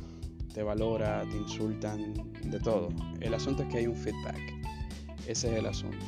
te 0.52 0.62
valora, 0.62 1.22
te 1.30 1.38
insultan, 1.38 2.12
de 2.50 2.60
todo. 2.60 2.90
El 3.20 3.32
asunto 3.32 3.62
es 3.62 3.70
que 3.70 3.78
hay 3.78 3.86
un 3.86 3.96
feedback. 3.96 4.42
Ese 5.26 5.52
es 5.52 5.54
el 5.54 5.64
asunto. 5.64 6.04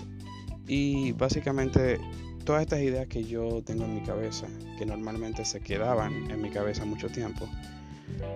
Y 0.69 1.13
básicamente 1.13 1.99
todas 2.45 2.61
estas 2.61 2.81
ideas 2.81 3.07
que 3.07 3.25
yo 3.25 3.63
tengo 3.65 3.85
en 3.85 3.95
mi 3.95 4.03
cabeza, 4.03 4.47
que 4.79 4.85
normalmente 4.85 5.47
se 5.47 5.61
quedaban 5.61 6.31
en 6.31 6.43
mi 6.43 6.51
cabeza 6.51 6.85
mucho 6.85 7.09
tiempo, 7.09 7.49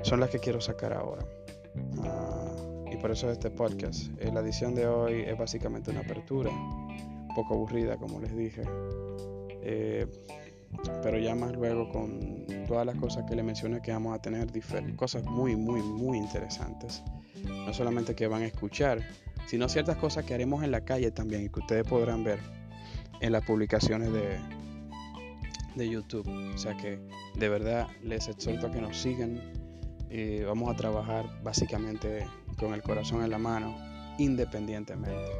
son 0.00 0.21
las 0.21 0.30
que 0.30 0.38
quiero 0.38 0.62
sacar 0.62 0.94
ahora. 0.94 1.26
Ah, 2.02 2.44
por 3.04 3.11
eso 3.11 3.30
este 3.30 3.50
podcast. 3.50 4.06
Eh, 4.18 4.30
la 4.32 4.40
edición 4.40 4.75
de 4.75 4.87
hoy 4.87 5.25
es 5.26 5.37
básicamente 5.37 5.90
una 5.90 6.00
apertura, 6.00 6.49
un 6.49 7.28
poco 7.34 7.52
aburrida 7.52 7.99
como 7.99 8.18
les 8.18 8.34
dije, 8.34 8.62
eh, 9.61 10.06
pero 11.02 11.18
ya 11.18 11.34
más 11.34 11.52
luego 11.52 11.90
con 11.90 12.46
todas 12.66 12.87
las 12.87 12.96
cosas 12.96 13.25
que 13.28 13.37
le 13.37 13.42
mencioné 13.42 13.82
que 13.82 13.92
vamos 13.92 14.14
a 14.14 14.23
tener 14.23 14.49
cosas 14.96 15.23
muy, 15.25 15.54
muy, 15.54 15.82
muy 15.82 16.16
interesantes. 16.16 17.02
No 17.44 17.75
solamente 17.75 18.14
que 18.14 18.26
van 18.26 18.40
a 18.40 18.46
escuchar, 18.46 19.06
sino 19.49 19.68
ciertas 19.68 19.99
cosas 19.99 20.25
que 20.25 20.32
haremos 20.32 20.64
en 20.64 20.70
la 20.70 20.87
calle 20.87 21.11
también 21.11 21.44
y 21.44 21.50
que 21.50 21.61
ustedes 21.61 21.87
podrán 21.87 22.25
ver 22.25 22.38
en 23.20 23.32
las 23.32 23.44
publicaciones 23.44 24.14
de, 24.14 24.38
de 25.75 25.90
YouTube. 25.90 26.26
O 26.54 26.56
sea 26.56 26.75
que 26.75 26.99
de 27.34 27.49
verdad 27.50 27.87
les 28.02 28.28
exhorto 28.28 28.68
a 28.68 28.70
que 28.70 28.80
nos 28.80 28.96
sigan. 28.96 29.42
Y 30.11 30.40
vamos 30.42 30.73
a 30.73 30.76
trabajar 30.76 31.26
básicamente 31.42 32.26
con 32.58 32.75
el 32.75 32.82
corazón 32.82 33.23
en 33.25 33.30
la 33.30 33.38
mano, 33.38 33.76
independientemente 34.18 35.32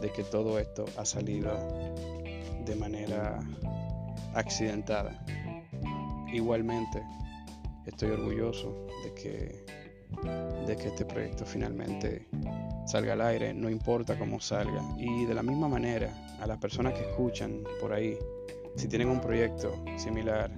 de 0.00 0.10
que 0.12 0.24
todo 0.24 0.58
esto 0.58 0.84
ha 0.96 1.04
salido 1.04 1.52
de 2.64 2.76
manera 2.76 3.40
accidentada. 4.34 5.24
Igualmente, 6.32 7.02
estoy 7.86 8.10
orgulloso 8.10 8.86
de 9.04 9.14
que, 9.14 9.64
de 10.66 10.76
que 10.76 10.88
este 10.88 11.04
proyecto 11.04 11.44
finalmente 11.44 12.28
salga 12.86 13.14
al 13.14 13.20
aire, 13.22 13.52
no 13.52 13.68
importa 13.68 14.18
cómo 14.18 14.40
salga. 14.40 14.82
Y 14.96 15.24
de 15.24 15.34
la 15.34 15.42
misma 15.42 15.68
manera, 15.68 16.12
a 16.40 16.46
las 16.46 16.58
personas 16.58 16.94
que 16.94 17.02
escuchan 17.02 17.64
por 17.80 17.92
ahí, 17.92 18.16
si 18.76 18.88
tienen 18.88 19.08
un 19.08 19.20
proyecto 19.20 19.82
similar 19.96 20.50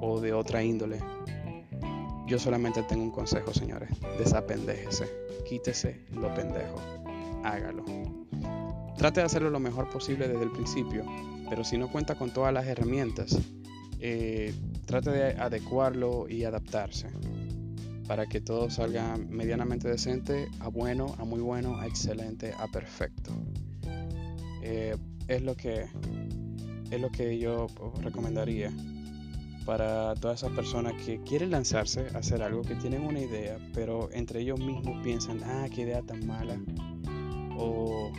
o 0.00 0.20
de 0.20 0.32
otra 0.32 0.62
índole, 0.62 1.00
yo 2.28 2.38
solamente 2.38 2.82
tengo 2.82 3.02
un 3.02 3.10
consejo, 3.10 3.52
señores. 3.54 3.90
Desapendéjese. 4.18 5.08
Quítese 5.48 6.04
lo 6.12 6.32
pendejo. 6.34 6.76
Hágalo. 7.42 7.84
Trate 8.96 9.20
de 9.20 9.26
hacerlo 9.26 9.48
lo 9.50 9.60
mejor 9.60 9.88
posible 9.88 10.28
desde 10.28 10.42
el 10.42 10.50
principio, 10.50 11.04
pero 11.48 11.64
si 11.64 11.78
no 11.78 11.90
cuenta 11.90 12.16
con 12.16 12.32
todas 12.32 12.52
las 12.52 12.66
herramientas, 12.66 13.38
eh, 14.00 14.54
trate 14.86 15.10
de 15.10 15.24
adecuarlo 15.40 16.28
y 16.28 16.44
adaptarse 16.44 17.08
para 18.06 18.26
que 18.26 18.40
todo 18.40 18.70
salga 18.70 19.16
medianamente 19.16 19.88
decente, 19.88 20.48
a 20.60 20.68
bueno, 20.68 21.14
a 21.18 21.24
muy 21.24 21.40
bueno, 21.40 21.78
a 21.78 21.86
excelente, 21.86 22.52
a 22.58 22.66
perfecto. 22.68 23.30
Eh, 24.62 24.96
es 25.28 25.42
lo 25.42 25.54
que 25.54 25.86
es 26.90 27.00
lo 27.00 27.10
que 27.10 27.38
yo 27.38 27.68
recomendaría 28.02 28.72
para 29.68 30.14
todas 30.14 30.42
esas 30.42 30.56
personas 30.56 30.94
que 30.94 31.20
quieren 31.20 31.50
lanzarse 31.50 32.06
a 32.14 32.20
hacer 32.20 32.42
algo, 32.42 32.62
que 32.62 32.74
tienen 32.76 33.02
una 33.02 33.20
idea, 33.20 33.58
pero 33.74 34.08
entre 34.12 34.40
ellos 34.40 34.58
mismos 34.58 34.96
piensan, 35.04 35.42
ah, 35.44 35.66
qué 35.70 35.82
idea 35.82 36.00
tan 36.00 36.26
mala, 36.26 36.56
o 37.58 38.10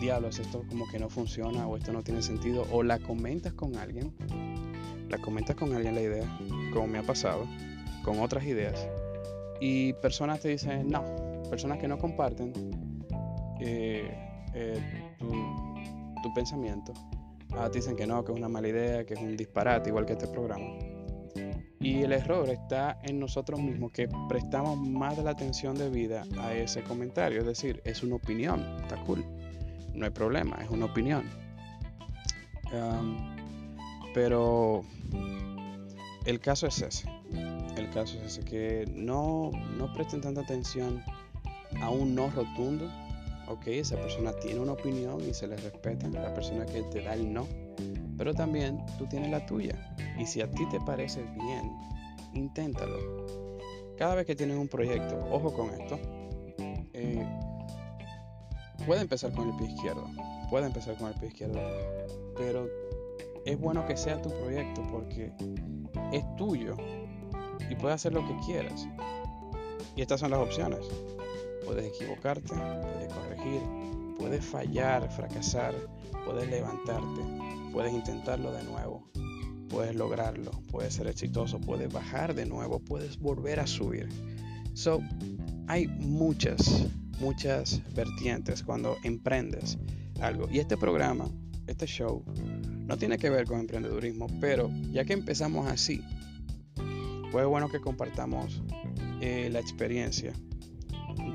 diablos, 0.00 0.38
esto 0.38 0.64
como 0.70 0.88
que 0.88 0.98
no 0.98 1.10
funciona, 1.10 1.66
o 1.66 1.76
esto 1.76 1.92
no 1.92 2.02
tiene 2.02 2.22
sentido, 2.22 2.66
o 2.72 2.82
la 2.82 2.98
comentas 2.98 3.52
con 3.52 3.76
alguien, 3.76 4.10
la 5.10 5.18
comentas 5.18 5.54
con 5.54 5.74
alguien 5.74 5.94
la 5.94 6.00
idea, 6.00 6.38
como 6.72 6.86
me 6.86 6.96
ha 6.96 7.02
pasado, 7.02 7.46
con 8.02 8.18
otras 8.20 8.44
ideas, 8.44 8.88
y 9.60 9.92
personas 9.92 10.40
te 10.40 10.48
dicen, 10.48 10.88
no, 10.88 11.04
personas 11.50 11.76
que 11.76 11.88
no 11.88 11.98
comparten 11.98 12.54
eh, 13.60 14.10
eh, 14.54 14.80
tu, 15.18 15.28
tu 16.22 16.32
pensamiento, 16.32 16.94
Ah, 17.56 17.68
dicen 17.68 17.96
que 17.96 18.06
no, 18.06 18.24
que 18.24 18.32
es 18.32 18.38
una 18.38 18.48
mala 18.48 18.68
idea, 18.68 19.04
que 19.04 19.14
es 19.14 19.20
un 19.20 19.36
disparate, 19.36 19.90
igual 19.90 20.06
que 20.06 20.14
este 20.14 20.26
programa. 20.26 20.66
Y 21.82 22.02
el 22.02 22.12
error 22.12 22.48
está 22.48 23.00
en 23.02 23.18
nosotros 23.18 23.60
mismos 23.60 23.90
que 23.90 24.08
prestamos 24.28 24.78
más 24.78 25.16
de 25.16 25.24
la 25.24 25.30
atención 25.32 25.76
debida 25.76 26.24
a 26.38 26.54
ese 26.54 26.82
comentario. 26.82 27.40
Es 27.40 27.46
decir, 27.46 27.82
es 27.84 28.04
una 28.04 28.16
opinión, 28.16 28.60
está 28.82 28.96
cool. 29.04 29.24
No 29.92 30.04
hay 30.04 30.12
problema, 30.12 30.58
es 30.62 30.70
una 30.70 30.86
opinión. 30.86 31.24
pero 34.14 34.84
el 36.24 36.38
caso 36.38 36.68
es 36.68 36.80
ese. 36.80 37.08
El 37.76 37.90
caso 37.90 38.16
es 38.18 38.38
ese, 38.38 38.44
que 38.44 38.84
no, 38.94 39.50
no 39.76 39.92
presten 39.92 40.20
tanta 40.20 40.42
atención 40.42 41.02
a 41.80 41.90
un 41.90 42.14
no 42.14 42.30
rotundo. 42.30 42.88
Ok, 43.52 43.66
esa 43.66 43.96
persona 43.96 44.32
tiene 44.32 44.60
una 44.60 44.72
opinión 44.72 45.20
y 45.28 45.34
se 45.34 45.46
le 45.46 45.56
respeta. 45.56 46.08
La 46.08 46.32
persona 46.32 46.64
que 46.64 46.82
te 46.84 47.02
da 47.02 47.12
el 47.12 47.30
no. 47.30 47.46
Pero 48.16 48.32
también 48.32 48.82
tú 48.96 49.06
tienes 49.06 49.30
la 49.30 49.44
tuya. 49.44 49.94
Y 50.18 50.24
si 50.24 50.40
a 50.40 50.50
ti 50.50 50.66
te 50.70 50.80
parece 50.80 51.22
bien, 51.22 51.70
inténtalo. 52.32 52.96
Cada 53.98 54.14
vez 54.14 54.24
que 54.24 54.34
tienes 54.34 54.56
un 54.56 54.68
proyecto, 54.68 55.22
ojo 55.30 55.52
con 55.52 55.68
esto, 55.68 55.98
eh, 56.94 57.26
puede 58.86 59.02
empezar 59.02 59.32
con 59.32 59.50
el 59.50 59.56
pie 59.56 59.70
izquierdo, 59.70 60.08
puede 60.48 60.66
empezar 60.66 60.96
con 60.96 61.08
el 61.08 61.14
pie 61.14 61.28
izquierdo, 61.28 61.60
pero 62.34 62.66
es 63.44 63.60
bueno 63.60 63.86
que 63.86 63.98
sea 63.98 64.20
tu 64.22 64.30
proyecto 64.30 64.82
porque 64.90 65.30
es 66.10 66.36
tuyo 66.36 66.74
y 67.68 67.74
puedes 67.74 67.96
hacer 67.96 68.14
lo 68.14 68.26
que 68.26 68.34
quieras. 68.46 68.88
Y 69.94 70.00
estas 70.00 70.20
son 70.20 70.30
las 70.30 70.40
opciones. 70.40 70.88
Puedes 71.64 71.86
equivocarte, 71.86 72.54
puedes 72.54 73.12
corregir, 73.12 73.60
puedes 74.18 74.44
fallar, 74.44 75.10
fracasar, 75.10 75.74
puedes 76.24 76.48
levantarte, 76.48 77.20
puedes 77.72 77.92
intentarlo 77.92 78.52
de 78.52 78.64
nuevo 78.64 79.12
puedes 79.72 79.96
lograrlo, 79.96 80.50
puedes 80.70 80.94
ser 80.94 81.06
exitoso, 81.06 81.58
puedes 81.58 81.90
bajar 81.90 82.34
de 82.34 82.44
nuevo, 82.44 82.78
puedes 82.78 83.18
volver 83.18 83.58
a 83.58 83.66
subir. 83.66 84.06
So, 84.74 85.00
hay 85.66 85.88
muchas, 85.88 86.86
muchas 87.20 87.80
vertientes 87.94 88.62
cuando 88.62 88.96
emprendes 89.02 89.78
algo. 90.20 90.46
Y 90.50 90.58
este 90.58 90.76
programa, 90.76 91.26
este 91.66 91.86
show, 91.86 92.22
no 92.86 92.98
tiene 92.98 93.16
que 93.16 93.30
ver 93.30 93.46
con 93.46 93.60
emprendedurismo, 93.60 94.26
pero 94.40 94.70
ya 94.92 95.04
que 95.04 95.14
empezamos 95.14 95.66
así, 95.66 96.02
pues 97.30 97.46
bueno 97.46 97.70
que 97.70 97.80
compartamos 97.80 98.62
eh, 99.22 99.48
la 99.50 99.60
experiencia 99.60 100.34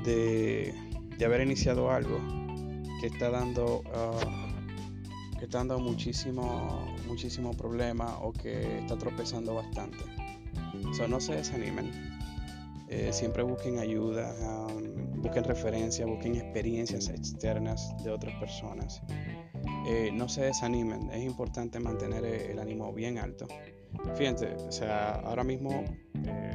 de, 0.03 0.73
haber 1.23 1.41
iniciado 1.41 1.91
algo 1.91 2.19
que 3.01 3.07
está 3.07 3.29
dando, 3.29 3.81
uh, 3.81 5.37
que 5.37 5.45
está 5.45 5.59
dando 5.59 5.79
muchísimo, 5.79 6.95
muchísimo 7.07 7.51
problema 7.51 8.19
o 8.21 8.31
que 8.33 8.79
está 8.79 8.97
tropezando 8.97 9.55
bastante. 9.55 10.03
So, 10.93 11.07
no 11.07 11.19
se 11.19 11.35
desanimen. 11.35 11.91
Eh, 12.89 13.11
siempre 13.11 13.43
busquen 13.43 13.79
ayuda, 13.79 14.33
um, 14.41 15.21
busquen 15.21 15.43
referencia, 15.43 16.05
busquen 16.05 16.35
experiencias 16.35 17.09
externas 17.09 17.93
de 18.01 18.11
otras 18.11 18.33
personas. 18.39 19.01
Eh, 19.87 20.09
no 20.13 20.29
se 20.29 20.43
desanimen, 20.43 21.11
es 21.11 21.23
importante 21.25 21.79
mantener 21.81 22.23
el 22.23 22.59
ánimo 22.59 22.93
bien 22.93 23.17
alto. 23.17 23.45
Fíjense, 24.15 24.55
o 24.55 24.71
sea, 24.71 25.15
ahora 25.15 25.43
mismo 25.43 25.83
eh, 26.25 26.46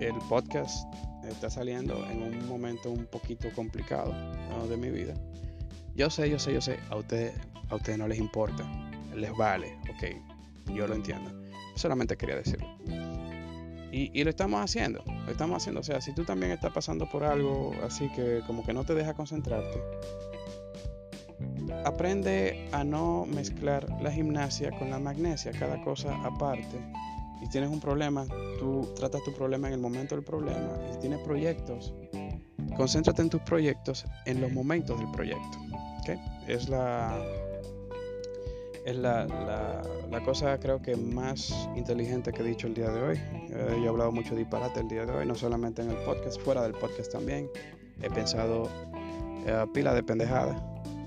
el 0.00 0.14
podcast 0.28 0.86
está 1.28 1.50
saliendo 1.50 2.06
en 2.10 2.22
un 2.22 2.48
momento 2.48 2.90
un 2.90 3.06
poquito 3.06 3.48
complicado 3.54 4.14
de 4.68 4.76
mi 4.76 4.90
vida. 4.90 5.14
Yo 5.94 6.10
sé, 6.10 6.30
yo 6.30 6.38
sé, 6.38 6.54
yo 6.54 6.60
sé, 6.60 6.78
a 6.90 6.96
ustedes 6.96 7.34
a 7.70 7.74
ustedes 7.74 7.98
no 7.98 8.08
les 8.08 8.18
importa, 8.18 8.64
les 9.14 9.34
vale, 9.36 9.76
ok, 9.90 10.74
yo 10.74 10.86
lo 10.86 10.94
entiendo. 10.94 11.30
Solamente 11.74 12.16
quería 12.16 12.36
decirlo. 12.36 12.66
Y, 13.90 14.22
lo 14.22 14.30
estamos 14.30 14.60
haciendo, 14.60 15.02
lo 15.24 15.32
estamos 15.32 15.56
haciendo. 15.56 15.80
O 15.80 15.82
sea, 15.82 16.00
si 16.00 16.14
tú 16.14 16.24
también 16.24 16.52
estás 16.52 16.72
pasando 16.72 17.08
por 17.08 17.24
algo 17.24 17.72
así 17.84 18.08
que 18.10 18.42
como 18.46 18.64
que 18.64 18.72
no 18.72 18.84
te 18.84 18.94
deja 18.94 19.14
concentrarte, 19.14 19.82
aprende 21.84 22.68
a 22.72 22.84
no 22.84 23.26
mezclar 23.26 23.88
la 24.00 24.12
gimnasia 24.12 24.70
con 24.78 24.90
la 24.90 24.98
magnesia, 24.98 25.52
cada 25.52 25.82
cosa 25.82 26.14
aparte. 26.24 26.78
Y 27.40 27.48
tienes 27.48 27.70
un 27.70 27.80
problema, 27.80 28.26
tú 28.58 28.88
tratas 28.96 29.22
tu 29.22 29.32
problema 29.32 29.68
en 29.68 29.74
el 29.74 29.80
momento 29.80 30.14
del 30.14 30.24
problema. 30.24 30.76
Y 30.88 30.94
si 30.94 31.00
tienes 31.00 31.20
proyectos, 31.20 31.94
concéntrate 32.76 33.22
en 33.22 33.30
tus 33.30 33.40
proyectos 33.42 34.04
en 34.26 34.40
los 34.40 34.52
momentos 34.52 34.98
del 34.98 35.10
proyecto. 35.10 35.58
¿okay? 36.00 36.18
Es 36.48 36.68
la, 36.68 37.16
es 38.84 38.96
la, 38.96 39.26
la, 40.10 40.24
cosa 40.24 40.58
creo 40.58 40.80
que 40.80 40.96
más 40.96 41.68
inteligente 41.76 42.32
que 42.32 42.42
he 42.42 42.44
dicho 42.44 42.66
el 42.66 42.74
día 42.74 42.90
de 42.90 43.02
hoy. 43.02 43.16
Eh, 43.50 43.76
yo 43.78 43.84
he 43.84 43.88
hablado 43.88 44.12
mucho 44.12 44.30
de 44.30 44.38
disparate 44.38 44.80
el 44.80 44.88
día 44.88 45.06
de 45.06 45.12
hoy, 45.12 45.26
no 45.26 45.34
solamente 45.34 45.82
en 45.82 45.90
el 45.90 45.96
podcast, 45.98 46.40
fuera 46.40 46.62
del 46.62 46.72
podcast 46.72 47.12
también. 47.12 47.48
He 48.02 48.10
pensado 48.10 48.68
eh, 49.46 49.66
pila 49.72 49.94
de 49.94 50.02
pendejada. 50.02 50.54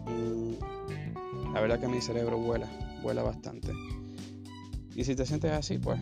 Mm, 0.07 1.53
la 1.53 1.61
verdad 1.61 1.79
que 1.79 1.87
mi 1.87 2.01
cerebro 2.01 2.37
vuela, 2.37 2.67
vuela 3.01 3.23
bastante. 3.23 3.71
Y 4.95 5.03
si 5.03 5.15
te 5.15 5.25
sientes 5.25 5.51
así, 5.51 5.77
pues 5.77 5.99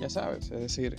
ya 0.00 0.08
sabes, 0.08 0.50
es 0.50 0.60
decir, 0.60 0.96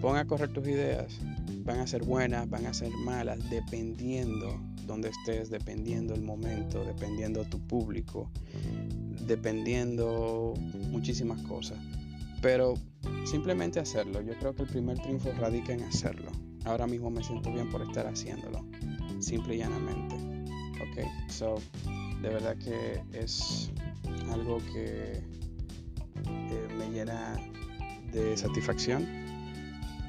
pon 0.00 0.16
a 0.16 0.26
correr 0.26 0.52
tus 0.52 0.66
ideas. 0.66 1.18
Van 1.64 1.80
a 1.80 1.86
ser 1.86 2.04
buenas, 2.04 2.48
van 2.48 2.66
a 2.66 2.72
ser 2.74 2.90
malas, 3.04 3.38
dependiendo 3.50 4.58
donde 4.86 5.10
estés, 5.10 5.50
dependiendo 5.50 6.14
el 6.14 6.22
momento, 6.22 6.84
dependiendo 6.84 7.44
tu 7.44 7.60
público, 7.60 8.30
dependiendo 9.26 10.54
muchísimas 10.90 11.40
cosas. 11.42 11.78
Pero 12.40 12.74
simplemente 13.24 13.78
hacerlo. 13.78 14.22
Yo 14.22 14.32
creo 14.38 14.54
que 14.54 14.62
el 14.62 14.68
primer 14.68 14.98
triunfo 15.00 15.30
radica 15.32 15.72
en 15.72 15.82
hacerlo. 15.82 16.30
Ahora 16.64 16.86
mismo 16.86 17.10
me 17.10 17.22
siento 17.22 17.52
bien 17.52 17.70
por 17.70 17.82
estar 17.82 18.06
haciéndolo. 18.06 18.64
Simple 19.20 19.56
y 19.56 19.58
llanamente. 19.58 20.16
Ok, 20.80 21.06
so 21.28 21.56
de 22.22 22.28
verdad 22.28 22.56
que 22.56 23.02
es 23.12 23.70
algo 24.30 24.58
que 24.72 25.22
eh, 26.26 26.68
me 26.78 26.90
llena 26.90 27.38
de 28.12 28.36
satisfacción 28.36 29.06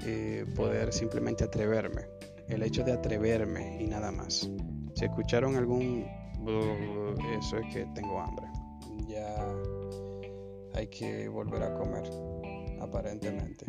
eh, 0.04 0.46
poder 0.56 0.92
simplemente 0.92 1.44
atreverme. 1.44 2.02
El 2.48 2.64
hecho 2.64 2.84
de 2.84 2.92
atreverme 2.92 3.82
y 3.82 3.88
nada 3.88 4.12
más. 4.12 4.50
Si 4.96 5.06
escucharon 5.06 5.56
algún... 5.56 6.06
eso 7.40 7.58
es 7.58 7.74
que 7.74 7.86
tengo 7.94 8.20
hambre 8.20 8.48
ya 9.12 9.36
hay 10.74 10.88
que 10.88 11.28
volver 11.28 11.64
a 11.64 11.74
comer, 11.76 12.10
aparentemente. 12.80 13.66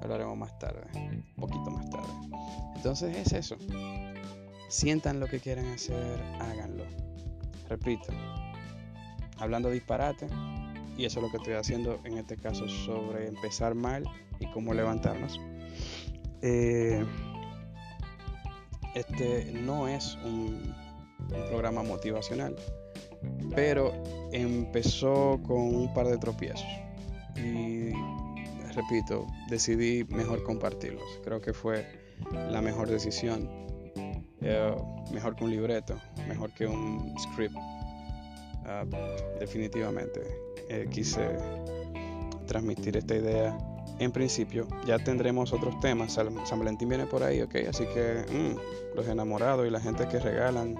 Hablaremos 0.00 0.36
más 0.36 0.56
tarde, 0.58 0.82
un 0.94 1.34
poquito 1.36 1.70
más 1.70 1.88
tarde. 1.90 2.12
Entonces 2.76 3.16
es 3.16 3.32
eso. 3.32 3.56
Sientan 4.68 5.20
lo 5.20 5.26
que 5.26 5.40
quieren 5.40 5.66
hacer, 5.68 6.22
háganlo. 6.40 6.84
Repito, 7.68 8.12
hablando 9.38 9.70
disparate, 9.70 10.26
y 10.96 11.04
eso 11.04 11.18
es 11.18 11.24
lo 11.24 11.30
que 11.30 11.38
estoy 11.38 11.54
haciendo 11.54 12.00
en 12.04 12.18
este 12.18 12.36
caso 12.36 12.68
sobre 12.68 13.28
empezar 13.28 13.74
mal 13.74 14.04
y 14.40 14.46
cómo 14.52 14.74
levantarnos. 14.74 15.40
Eh, 16.42 17.04
este 18.94 19.52
no 19.52 19.88
es 19.88 20.16
un 20.24 20.74
programa 21.48 21.82
motivacional 21.82 22.56
pero 23.54 23.92
empezó 24.32 25.40
con 25.46 25.74
un 25.74 25.92
par 25.94 26.06
de 26.06 26.18
tropiezos 26.18 26.66
y 27.36 27.90
repito, 28.74 29.26
decidí 29.48 30.04
mejor 30.04 30.42
compartirlos. 30.44 31.04
Creo 31.24 31.40
que 31.40 31.52
fue 31.52 31.86
la 32.50 32.60
mejor 32.60 32.88
decisión, 32.88 33.48
eh, 34.40 34.74
mejor 35.12 35.36
que 35.36 35.44
un 35.44 35.50
libreto, 35.50 35.98
mejor 36.28 36.52
que 36.54 36.66
un 36.66 37.14
script. 37.18 37.56
Ah, 38.64 38.84
definitivamente 39.40 40.20
eh, 40.72 40.88
quise 40.90 41.36
transmitir 42.46 42.96
esta 42.96 43.14
idea. 43.14 43.56
En 43.98 44.10
principio, 44.10 44.66
ya 44.86 44.98
tendremos 44.98 45.52
otros 45.52 45.78
temas. 45.80 46.14
San, 46.14 46.58
Valentín 46.58 46.88
viene 46.88 47.06
por 47.06 47.22
ahí, 47.22 47.42
ok. 47.42 47.56
Así 47.68 47.84
que 47.84 48.24
mm, 48.32 48.96
los 48.96 49.06
enamorados 49.06 49.66
y 49.66 49.70
la 49.70 49.80
gente 49.80 50.08
que 50.08 50.18
regalan, 50.18 50.74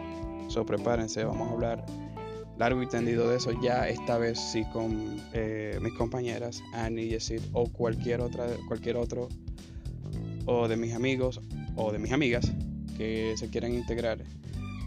so 0.49 0.65
prepárense. 0.65 1.25
Vamos 1.25 1.49
a 1.49 1.53
hablar 1.53 1.85
largo 2.59 2.83
y 2.83 2.87
tendido 2.87 3.29
de 3.29 3.37
eso 3.37 3.51
ya 3.63 3.89
esta 3.89 4.19
vez 4.19 4.39
sí 4.39 4.65
con 4.73 5.21
eh, 5.33 5.79
mis 5.81 5.95
compañeras 5.95 6.63
Annie, 6.75 7.09
Yesid 7.09 7.41
o 7.53 7.67
cualquier 7.67 8.21
otra 8.21 8.47
cualquier 8.69 8.97
otro 8.97 9.29
o 10.45 10.69
de 10.69 10.77
mis 10.77 10.95
amigos 10.95 11.41
o 11.77 11.93
de 11.93 11.99
mis 11.99 12.13
amigas 12.13 12.53
que 12.97 13.35
se 13.37 13.49
quieran 13.49 13.73
integrar 13.73 14.19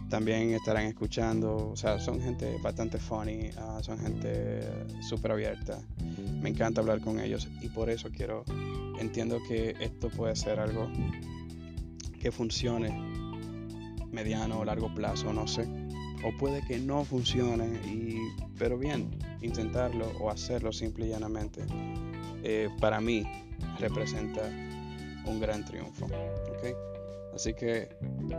también 0.10 0.54
estarán 0.54 0.86
escuchando. 0.86 1.70
O 1.72 1.76
sea 1.76 2.00
son 2.00 2.22
gente 2.22 2.58
bastante 2.62 2.98
funny 2.98 3.50
ah, 3.58 3.80
son 3.82 4.00
gente 4.00 4.62
súper 5.02 5.32
abierta. 5.32 5.80
Me 6.42 6.50
encanta 6.50 6.82
hablar 6.82 7.02
con 7.02 7.20
ellos 7.20 7.48
y 7.62 7.70
por 7.70 7.90
eso 7.90 8.10
quiero 8.12 8.44
entiendo 9.00 9.40
que 9.48 9.76
esto 9.80 10.10
puede 10.10 10.36
ser 10.36 10.60
algo 10.60 10.90
que 12.20 12.32
funcione 12.32 12.90
mediano 14.12 14.60
o 14.60 14.66
largo 14.66 14.94
plazo 14.94 15.34
no 15.34 15.48
sé. 15.48 15.68
O 16.24 16.36
puede 16.40 16.66
que 16.66 16.80
no 16.80 17.04
funcione, 17.04 17.66
y, 17.86 18.18
pero 18.58 18.80
bien, 18.80 19.12
intentarlo 19.42 20.08
o 20.20 20.32
hacerlo 20.32 20.72
simple 20.72 21.06
y 21.06 21.10
llanamente 21.10 21.62
eh, 22.42 22.70
para 22.80 23.00
mí 23.00 23.24
representa 23.80 24.42
un 25.26 25.40
gran 25.40 25.66
triunfo. 25.66 26.08
Así 27.36 27.54
que 27.54 27.90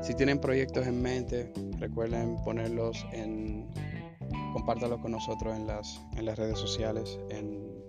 si 0.03 0.15
tienen 0.15 0.41
proyectos 0.41 0.87
en 0.87 1.03
mente, 1.03 1.53
recuerden 1.79 2.37
ponerlos 2.43 3.07
en, 3.13 3.69
compártalos 4.55 5.01
con 5.01 5.13
nosotros 5.13 5.55
en 5.55 5.67
las, 5.67 6.01
en 6.17 6.25
las 6.25 6.39
redes 6.39 6.59
sociales, 6.59 7.19
en, 7.29 7.85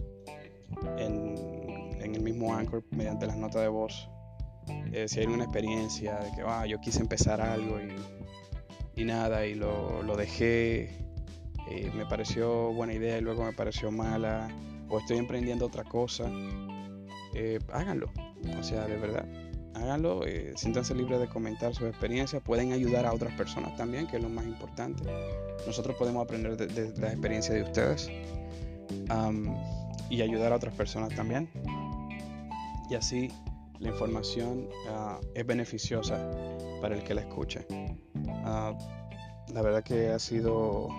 en, 0.97 2.15
el 2.15 2.21
mismo 2.21 2.53
Anchor, 2.53 2.83
mediante 2.91 3.25
las 3.25 3.37
notas 3.37 3.61
de 3.61 3.67
voz. 3.69 4.09
Eh, 4.91 5.07
si 5.07 5.19
hay 5.19 5.27
una 5.27 5.43
experiencia 5.43 6.15
de 6.19 6.31
que 6.35 6.41
ah, 6.45 6.65
yo 6.65 6.79
quise 6.79 6.99
empezar 6.99 7.41
algo 7.41 7.79
y, 7.79 9.01
y 9.01 9.05
nada, 9.05 9.45
y 9.45 9.55
lo, 9.55 10.01
lo 10.03 10.15
dejé, 10.17 11.07
eh, 11.69 11.91
me 11.95 12.05
pareció 12.05 12.73
buena 12.73 12.93
idea 12.93 13.17
y 13.17 13.21
luego 13.21 13.43
me 13.43 13.53
pareció 13.53 13.91
mala, 13.91 14.49
o 14.89 14.99
estoy 14.99 15.17
emprendiendo 15.17 15.65
otra 15.65 15.83
cosa, 15.83 16.29
eh, 17.33 17.59
háganlo. 17.71 18.11
O 18.59 18.63
sea, 18.63 18.85
de 18.85 18.97
verdad, 18.97 19.25
háganlo, 19.77 20.25
eh, 20.25 20.53
siéntanse 20.55 20.95
libres 20.95 21.19
de 21.19 21.27
comentar 21.27 21.73
su 21.73 21.85
experiencia, 21.85 22.39
pueden 22.39 22.73
ayudar 22.73 23.05
a 23.05 23.13
otras 23.13 23.33
personas 23.33 23.75
también, 23.77 24.07
que 24.07 24.17
es 24.17 24.23
lo 24.23 24.29
más 24.29 24.45
importante. 24.45 25.03
Nosotros 25.65 25.95
podemos 25.97 26.23
aprender 26.23 26.57
de, 26.57 26.93
la 26.99 27.09
experiencia 27.09 27.53
de 27.53 27.63
ustedes 27.63 28.09
y 30.09 30.21
ayudar 30.21 30.53
a 30.53 30.55
otras 30.55 30.73
personas 30.73 31.13
también. 31.15 31.49
Y 32.89 32.95
así 32.95 33.29
la 33.79 33.89
información 33.89 34.67
ah, 34.89 35.19
es 35.35 35.45
beneficiosa 35.45 36.31
para 36.81 36.95
el 36.95 37.03
que 37.03 37.13
la 37.13 37.21
escuche. 37.21 37.65
Ah, 38.45 38.73
la 39.53 39.61
verdad 39.61 39.83
que 39.83 40.09
ha 40.09 40.19
sido 40.19 40.89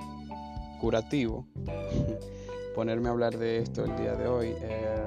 curativo 0.81 1.47
ponerme 2.75 3.09
a 3.09 3.13
hablar 3.13 3.37
de 3.37 3.59
esto 3.59 3.85
el 3.85 3.97
día 3.97 4.15
de 4.15 4.29
hoy, 4.29 4.55
eh, 4.63 5.07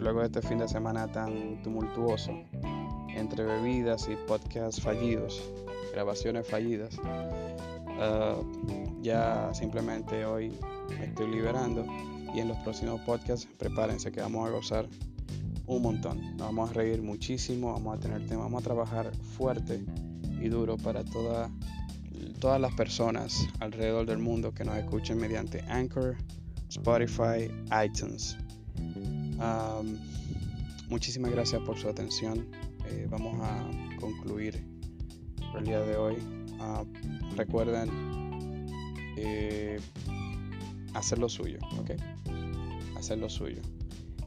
luego 0.00 0.20
de 0.20 0.26
este 0.26 0.42
fin 0.42 0.58
de 0.58 0.68
semana 0.68 1.06
tan 1.06 1.62
tumultuoso 1.62 2.32
entre 3.14 3.44
bebidas 3.44 4.08
y 4.08 4.16
podcasts 4.26 4.80
fallidos, 4.80 5.42
grabaciones 5.92 6.46
fallidas. 6.46 6.96
Ah, 8.00 8.36
ya 9.02 9.50
simplemente 9.52 10.24
hoy 10.24 10.52
me 10.98 11.06
estoy 11.06 11.30
liberando 11.30 11.86
y 12.34 12.40
en 12.40 12.48
los 12.48 12.56
próximos 12.58 13.00
podcasts 13.02 13.46
prepárense 13.58 14.10
que 14.10 14.20
vamos 14.20 14.48
a 14.48 14.50
gozar 14.50 14.88
un 15.66 15.82
montón. 15.82 16.36
Nos 16.36 16.48
vamos 16.48 16.70
a 16.70 16.72
reír 16.72 17.02
muchísimo, 17.02 17.72
vamos 17.72 17.96
a 17.96 18.00
tener 18.00 18.26
tema, 18.26 18.42
vamos 18.42 18.62
a 18.62 18.64
trabajar 18.64 19.14
fuerte 19.36 19.84
y 20.40 20.48
duro 20.48 20.76
para 20.76 21.04
toda, 21.04 21.50
todas 22.40 22.60
las 22.60 22.74
personas 22.74 23.46
alrededor 23.60 24.06
del 24.06 24.18
mundo 24.18 24.52
que 24.52 24.64
nos 24.64 24.76
escuchen 24.76 25.18
mediante 25.18 25.62
Anchor, 25.68 26.16
Spotify, 26.68 27.50
iTunes. 27.84 28.36
muchísimas 30.88 31.30
gracias 31.30 31.62
por 31.62 31.78
su 31.78 31.88
atención. 31.88 32.46
Eh, 32.86 33.06
vamos 33.08 33.34
a 33.40 33.66
concluir 33.98 34.62
el 35.56 35.64
día 35.64 35.80
de 35.80 35.96
hoy. 35.96 36.16
Ah, 36.60 36.84
recuerden 37.36 38.66
eh, 39.16 39.80
hacer 40.92 41.18
lo 41.18 41.28
suyo, 41.28 41.58
¿ok? 41.78 41.92
Hacer 42.96 43.18
lo 43.18 43.28
suyo. 43.28 43.62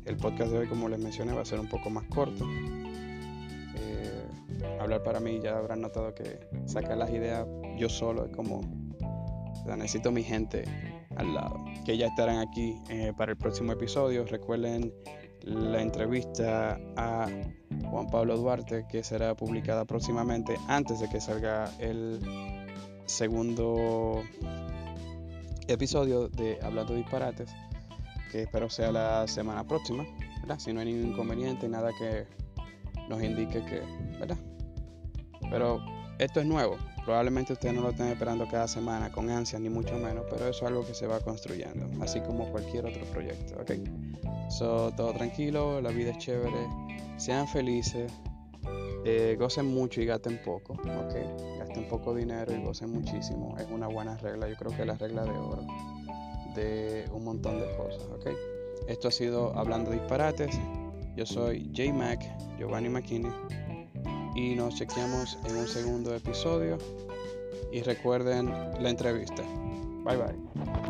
El 0.06 0.17
podcast 0.17 0.52
de 0.52 0.60
hoy, 0.60 0.67
como 0.67 0.89
les 0.89 1.00
mencioné, 1.00 1.34
va 1.34 1.41
a 1.41 1.46
ser 1.46 1.60
un 1.60 1.70
poco 1.70 1.89
más 1.89 2.06
corto. 2.06 2.48
Eh, 3.76 4.26
hablar 4.80 5.04
para 5.04 5.20
mí, 5.20 5.39
ya 5.41 5.58
habrán 5.58 5.82
notado 5.82 6.15
que 6.15 6.39
sacar 6.65 6.98
las 6.98 7.12
ideas 7.12 7.46
yo 7.78 7.89
solo 7.89 8.26
es 8.26 8.36
como, 8.36 8.62
necesito 9.67 10.12
mi 10.12 10.24
gente 10.24 10.63
al 11.15 11.34
lado, 11.36 11.63
que 11.86 11.98
ya 11.98 12.08
estarán 12.08 12.39
aquí 12.39 12.76
para 13.17 13.34
el 13.34 13.38
próximo 13.38 13.74
episodio. 13.74 14.26
Recuerden 14.26 14.93
la 15.48 15.82
entrevista 15.82 16.80
a 16.96 17.28
Juan 17.90 18.08
Pablo 18.08 18.38
Duarte, 18.38 18.86
que 18.90 19.04
será 19.04 19.36
publicada 19.36 19.86
próximamente 19.86 20.58
antes 20.68 21.00
de 21.00 21.10
que 21.10 21.22
salga 21.22 21.72
el 21.80 22.20
segundo 23.06 24.24
episodio 25.68 26.28
de 26.28 26.60
Hablando 26.62 26.94
Disparates, 26.94 27.50
que 28.32 28.44
espero 28.44 28.70
sea 28.70 28.92
la 28.92 29.28
semana 29.28 29.66
próxima, 29.66 30.06
Si 30.60 30.72
no 30.72 30.80
hay 30.80 30.88
ningún 30.88 31.12
inconveniente, 31.12 31.68
nada 31.68 31.92
que 31.98 32.26
nos 33.10 33.22
indique 33.22 33.64
que, 33.66 33.82
¿verdad? 34.20 34.38
Pero 35.50 35.82
esto 36.19 36.39
es 36.39 36.45
nuevo, 36.45 36.77
probablemente 37.06 37.53
ustedes 37.53 37.75
no 37.75 37.82
lo 37.82 37.89
estén 37.91 38.08
esperando 38.08 38.47
cada 38.47 38.67
semana 38.67 39.12
con 39.12 39.30
ansia, 39.30 39.60
ni 39.60 39.69
mucho 39.69 39.95
menos, 39.97 40.25
pero 40.30 40.47
eso 40.47 40.65
es 40.65 40.71
algo 40.71 40.86
que 40.86 40.93
se 40.93 41.08
va 41.08 41.19
construyendo, 41.19 41.88
así 42.03 42.19
como 42.21 42.51
cualquier 42.51 42.86
otro 42.86 43.06
proyecto, 43.06 43.56
¿ok? 43.62 43.71
So, 44.49 44.91
todo 44.91 45.13
tranquilo, 45.13 45.80
la 45.82 45.91
vida 45.91 46.12
es 46.12 46.17
chévere, 46.17 46.67
sean 47.17 47.47
felices, 47.47 48.12
eh, 49.06 49.36
gocen 49.39 49.67
mucho 49.67 50.01
y 50.01 50.06
gasten 50.06 50.39
poco, 50.43 50.73
¿ok? 50.73 51.60
Gasten 51.60 51.88
poco 51.88 52.15
dinero 52.15 52.51
y 52.53 52.63
gocen 52.63 52.91
muchísimo, 52.91 53.56
es 53.58 53.67
una 53.69 53.88
buena 53.88 54.17
regla, 54.17 54.49
yo 54.49 54.56
creo 54.56 54.75
que 54.75 54.82
es 54.82 54.88
la 54.88 54.95
regla 54.95 55.23
de 55.23 55.32
oro 55.32 55.65
de 56.56 57.08
un 57.13 57.23
montón 57.23 57.60
de 57.60 57.67
cosas, 57.75 58.01
¿ok? 58.12 58.27
Esto 58.88 59.10
ha 59.10 59.12
sido 59.12 59.56
Hablando 59.56 59.91
Disparates, 59.91 60.58
yo 61.15 61.25
soy 61.25 61.71
J 61.75 61.93
Mac, 61.93 62.19
Giovanni 62.58 62.89
McKinney, 62.89 63.32
y 64.38 64.54
nos 64.56 64.76
chequeamos 64.76 65.38
en 65.45 65.58
un 65.58 65.67
segundo 65.67 66.15
episodio 66.15 66.78
y 67.71 67.82
recuerden 67.82 68.50
la 68.80 68.89
entrevista. 68.89 69.43
Bye 70.06 70.17
bye. 70.17 70.87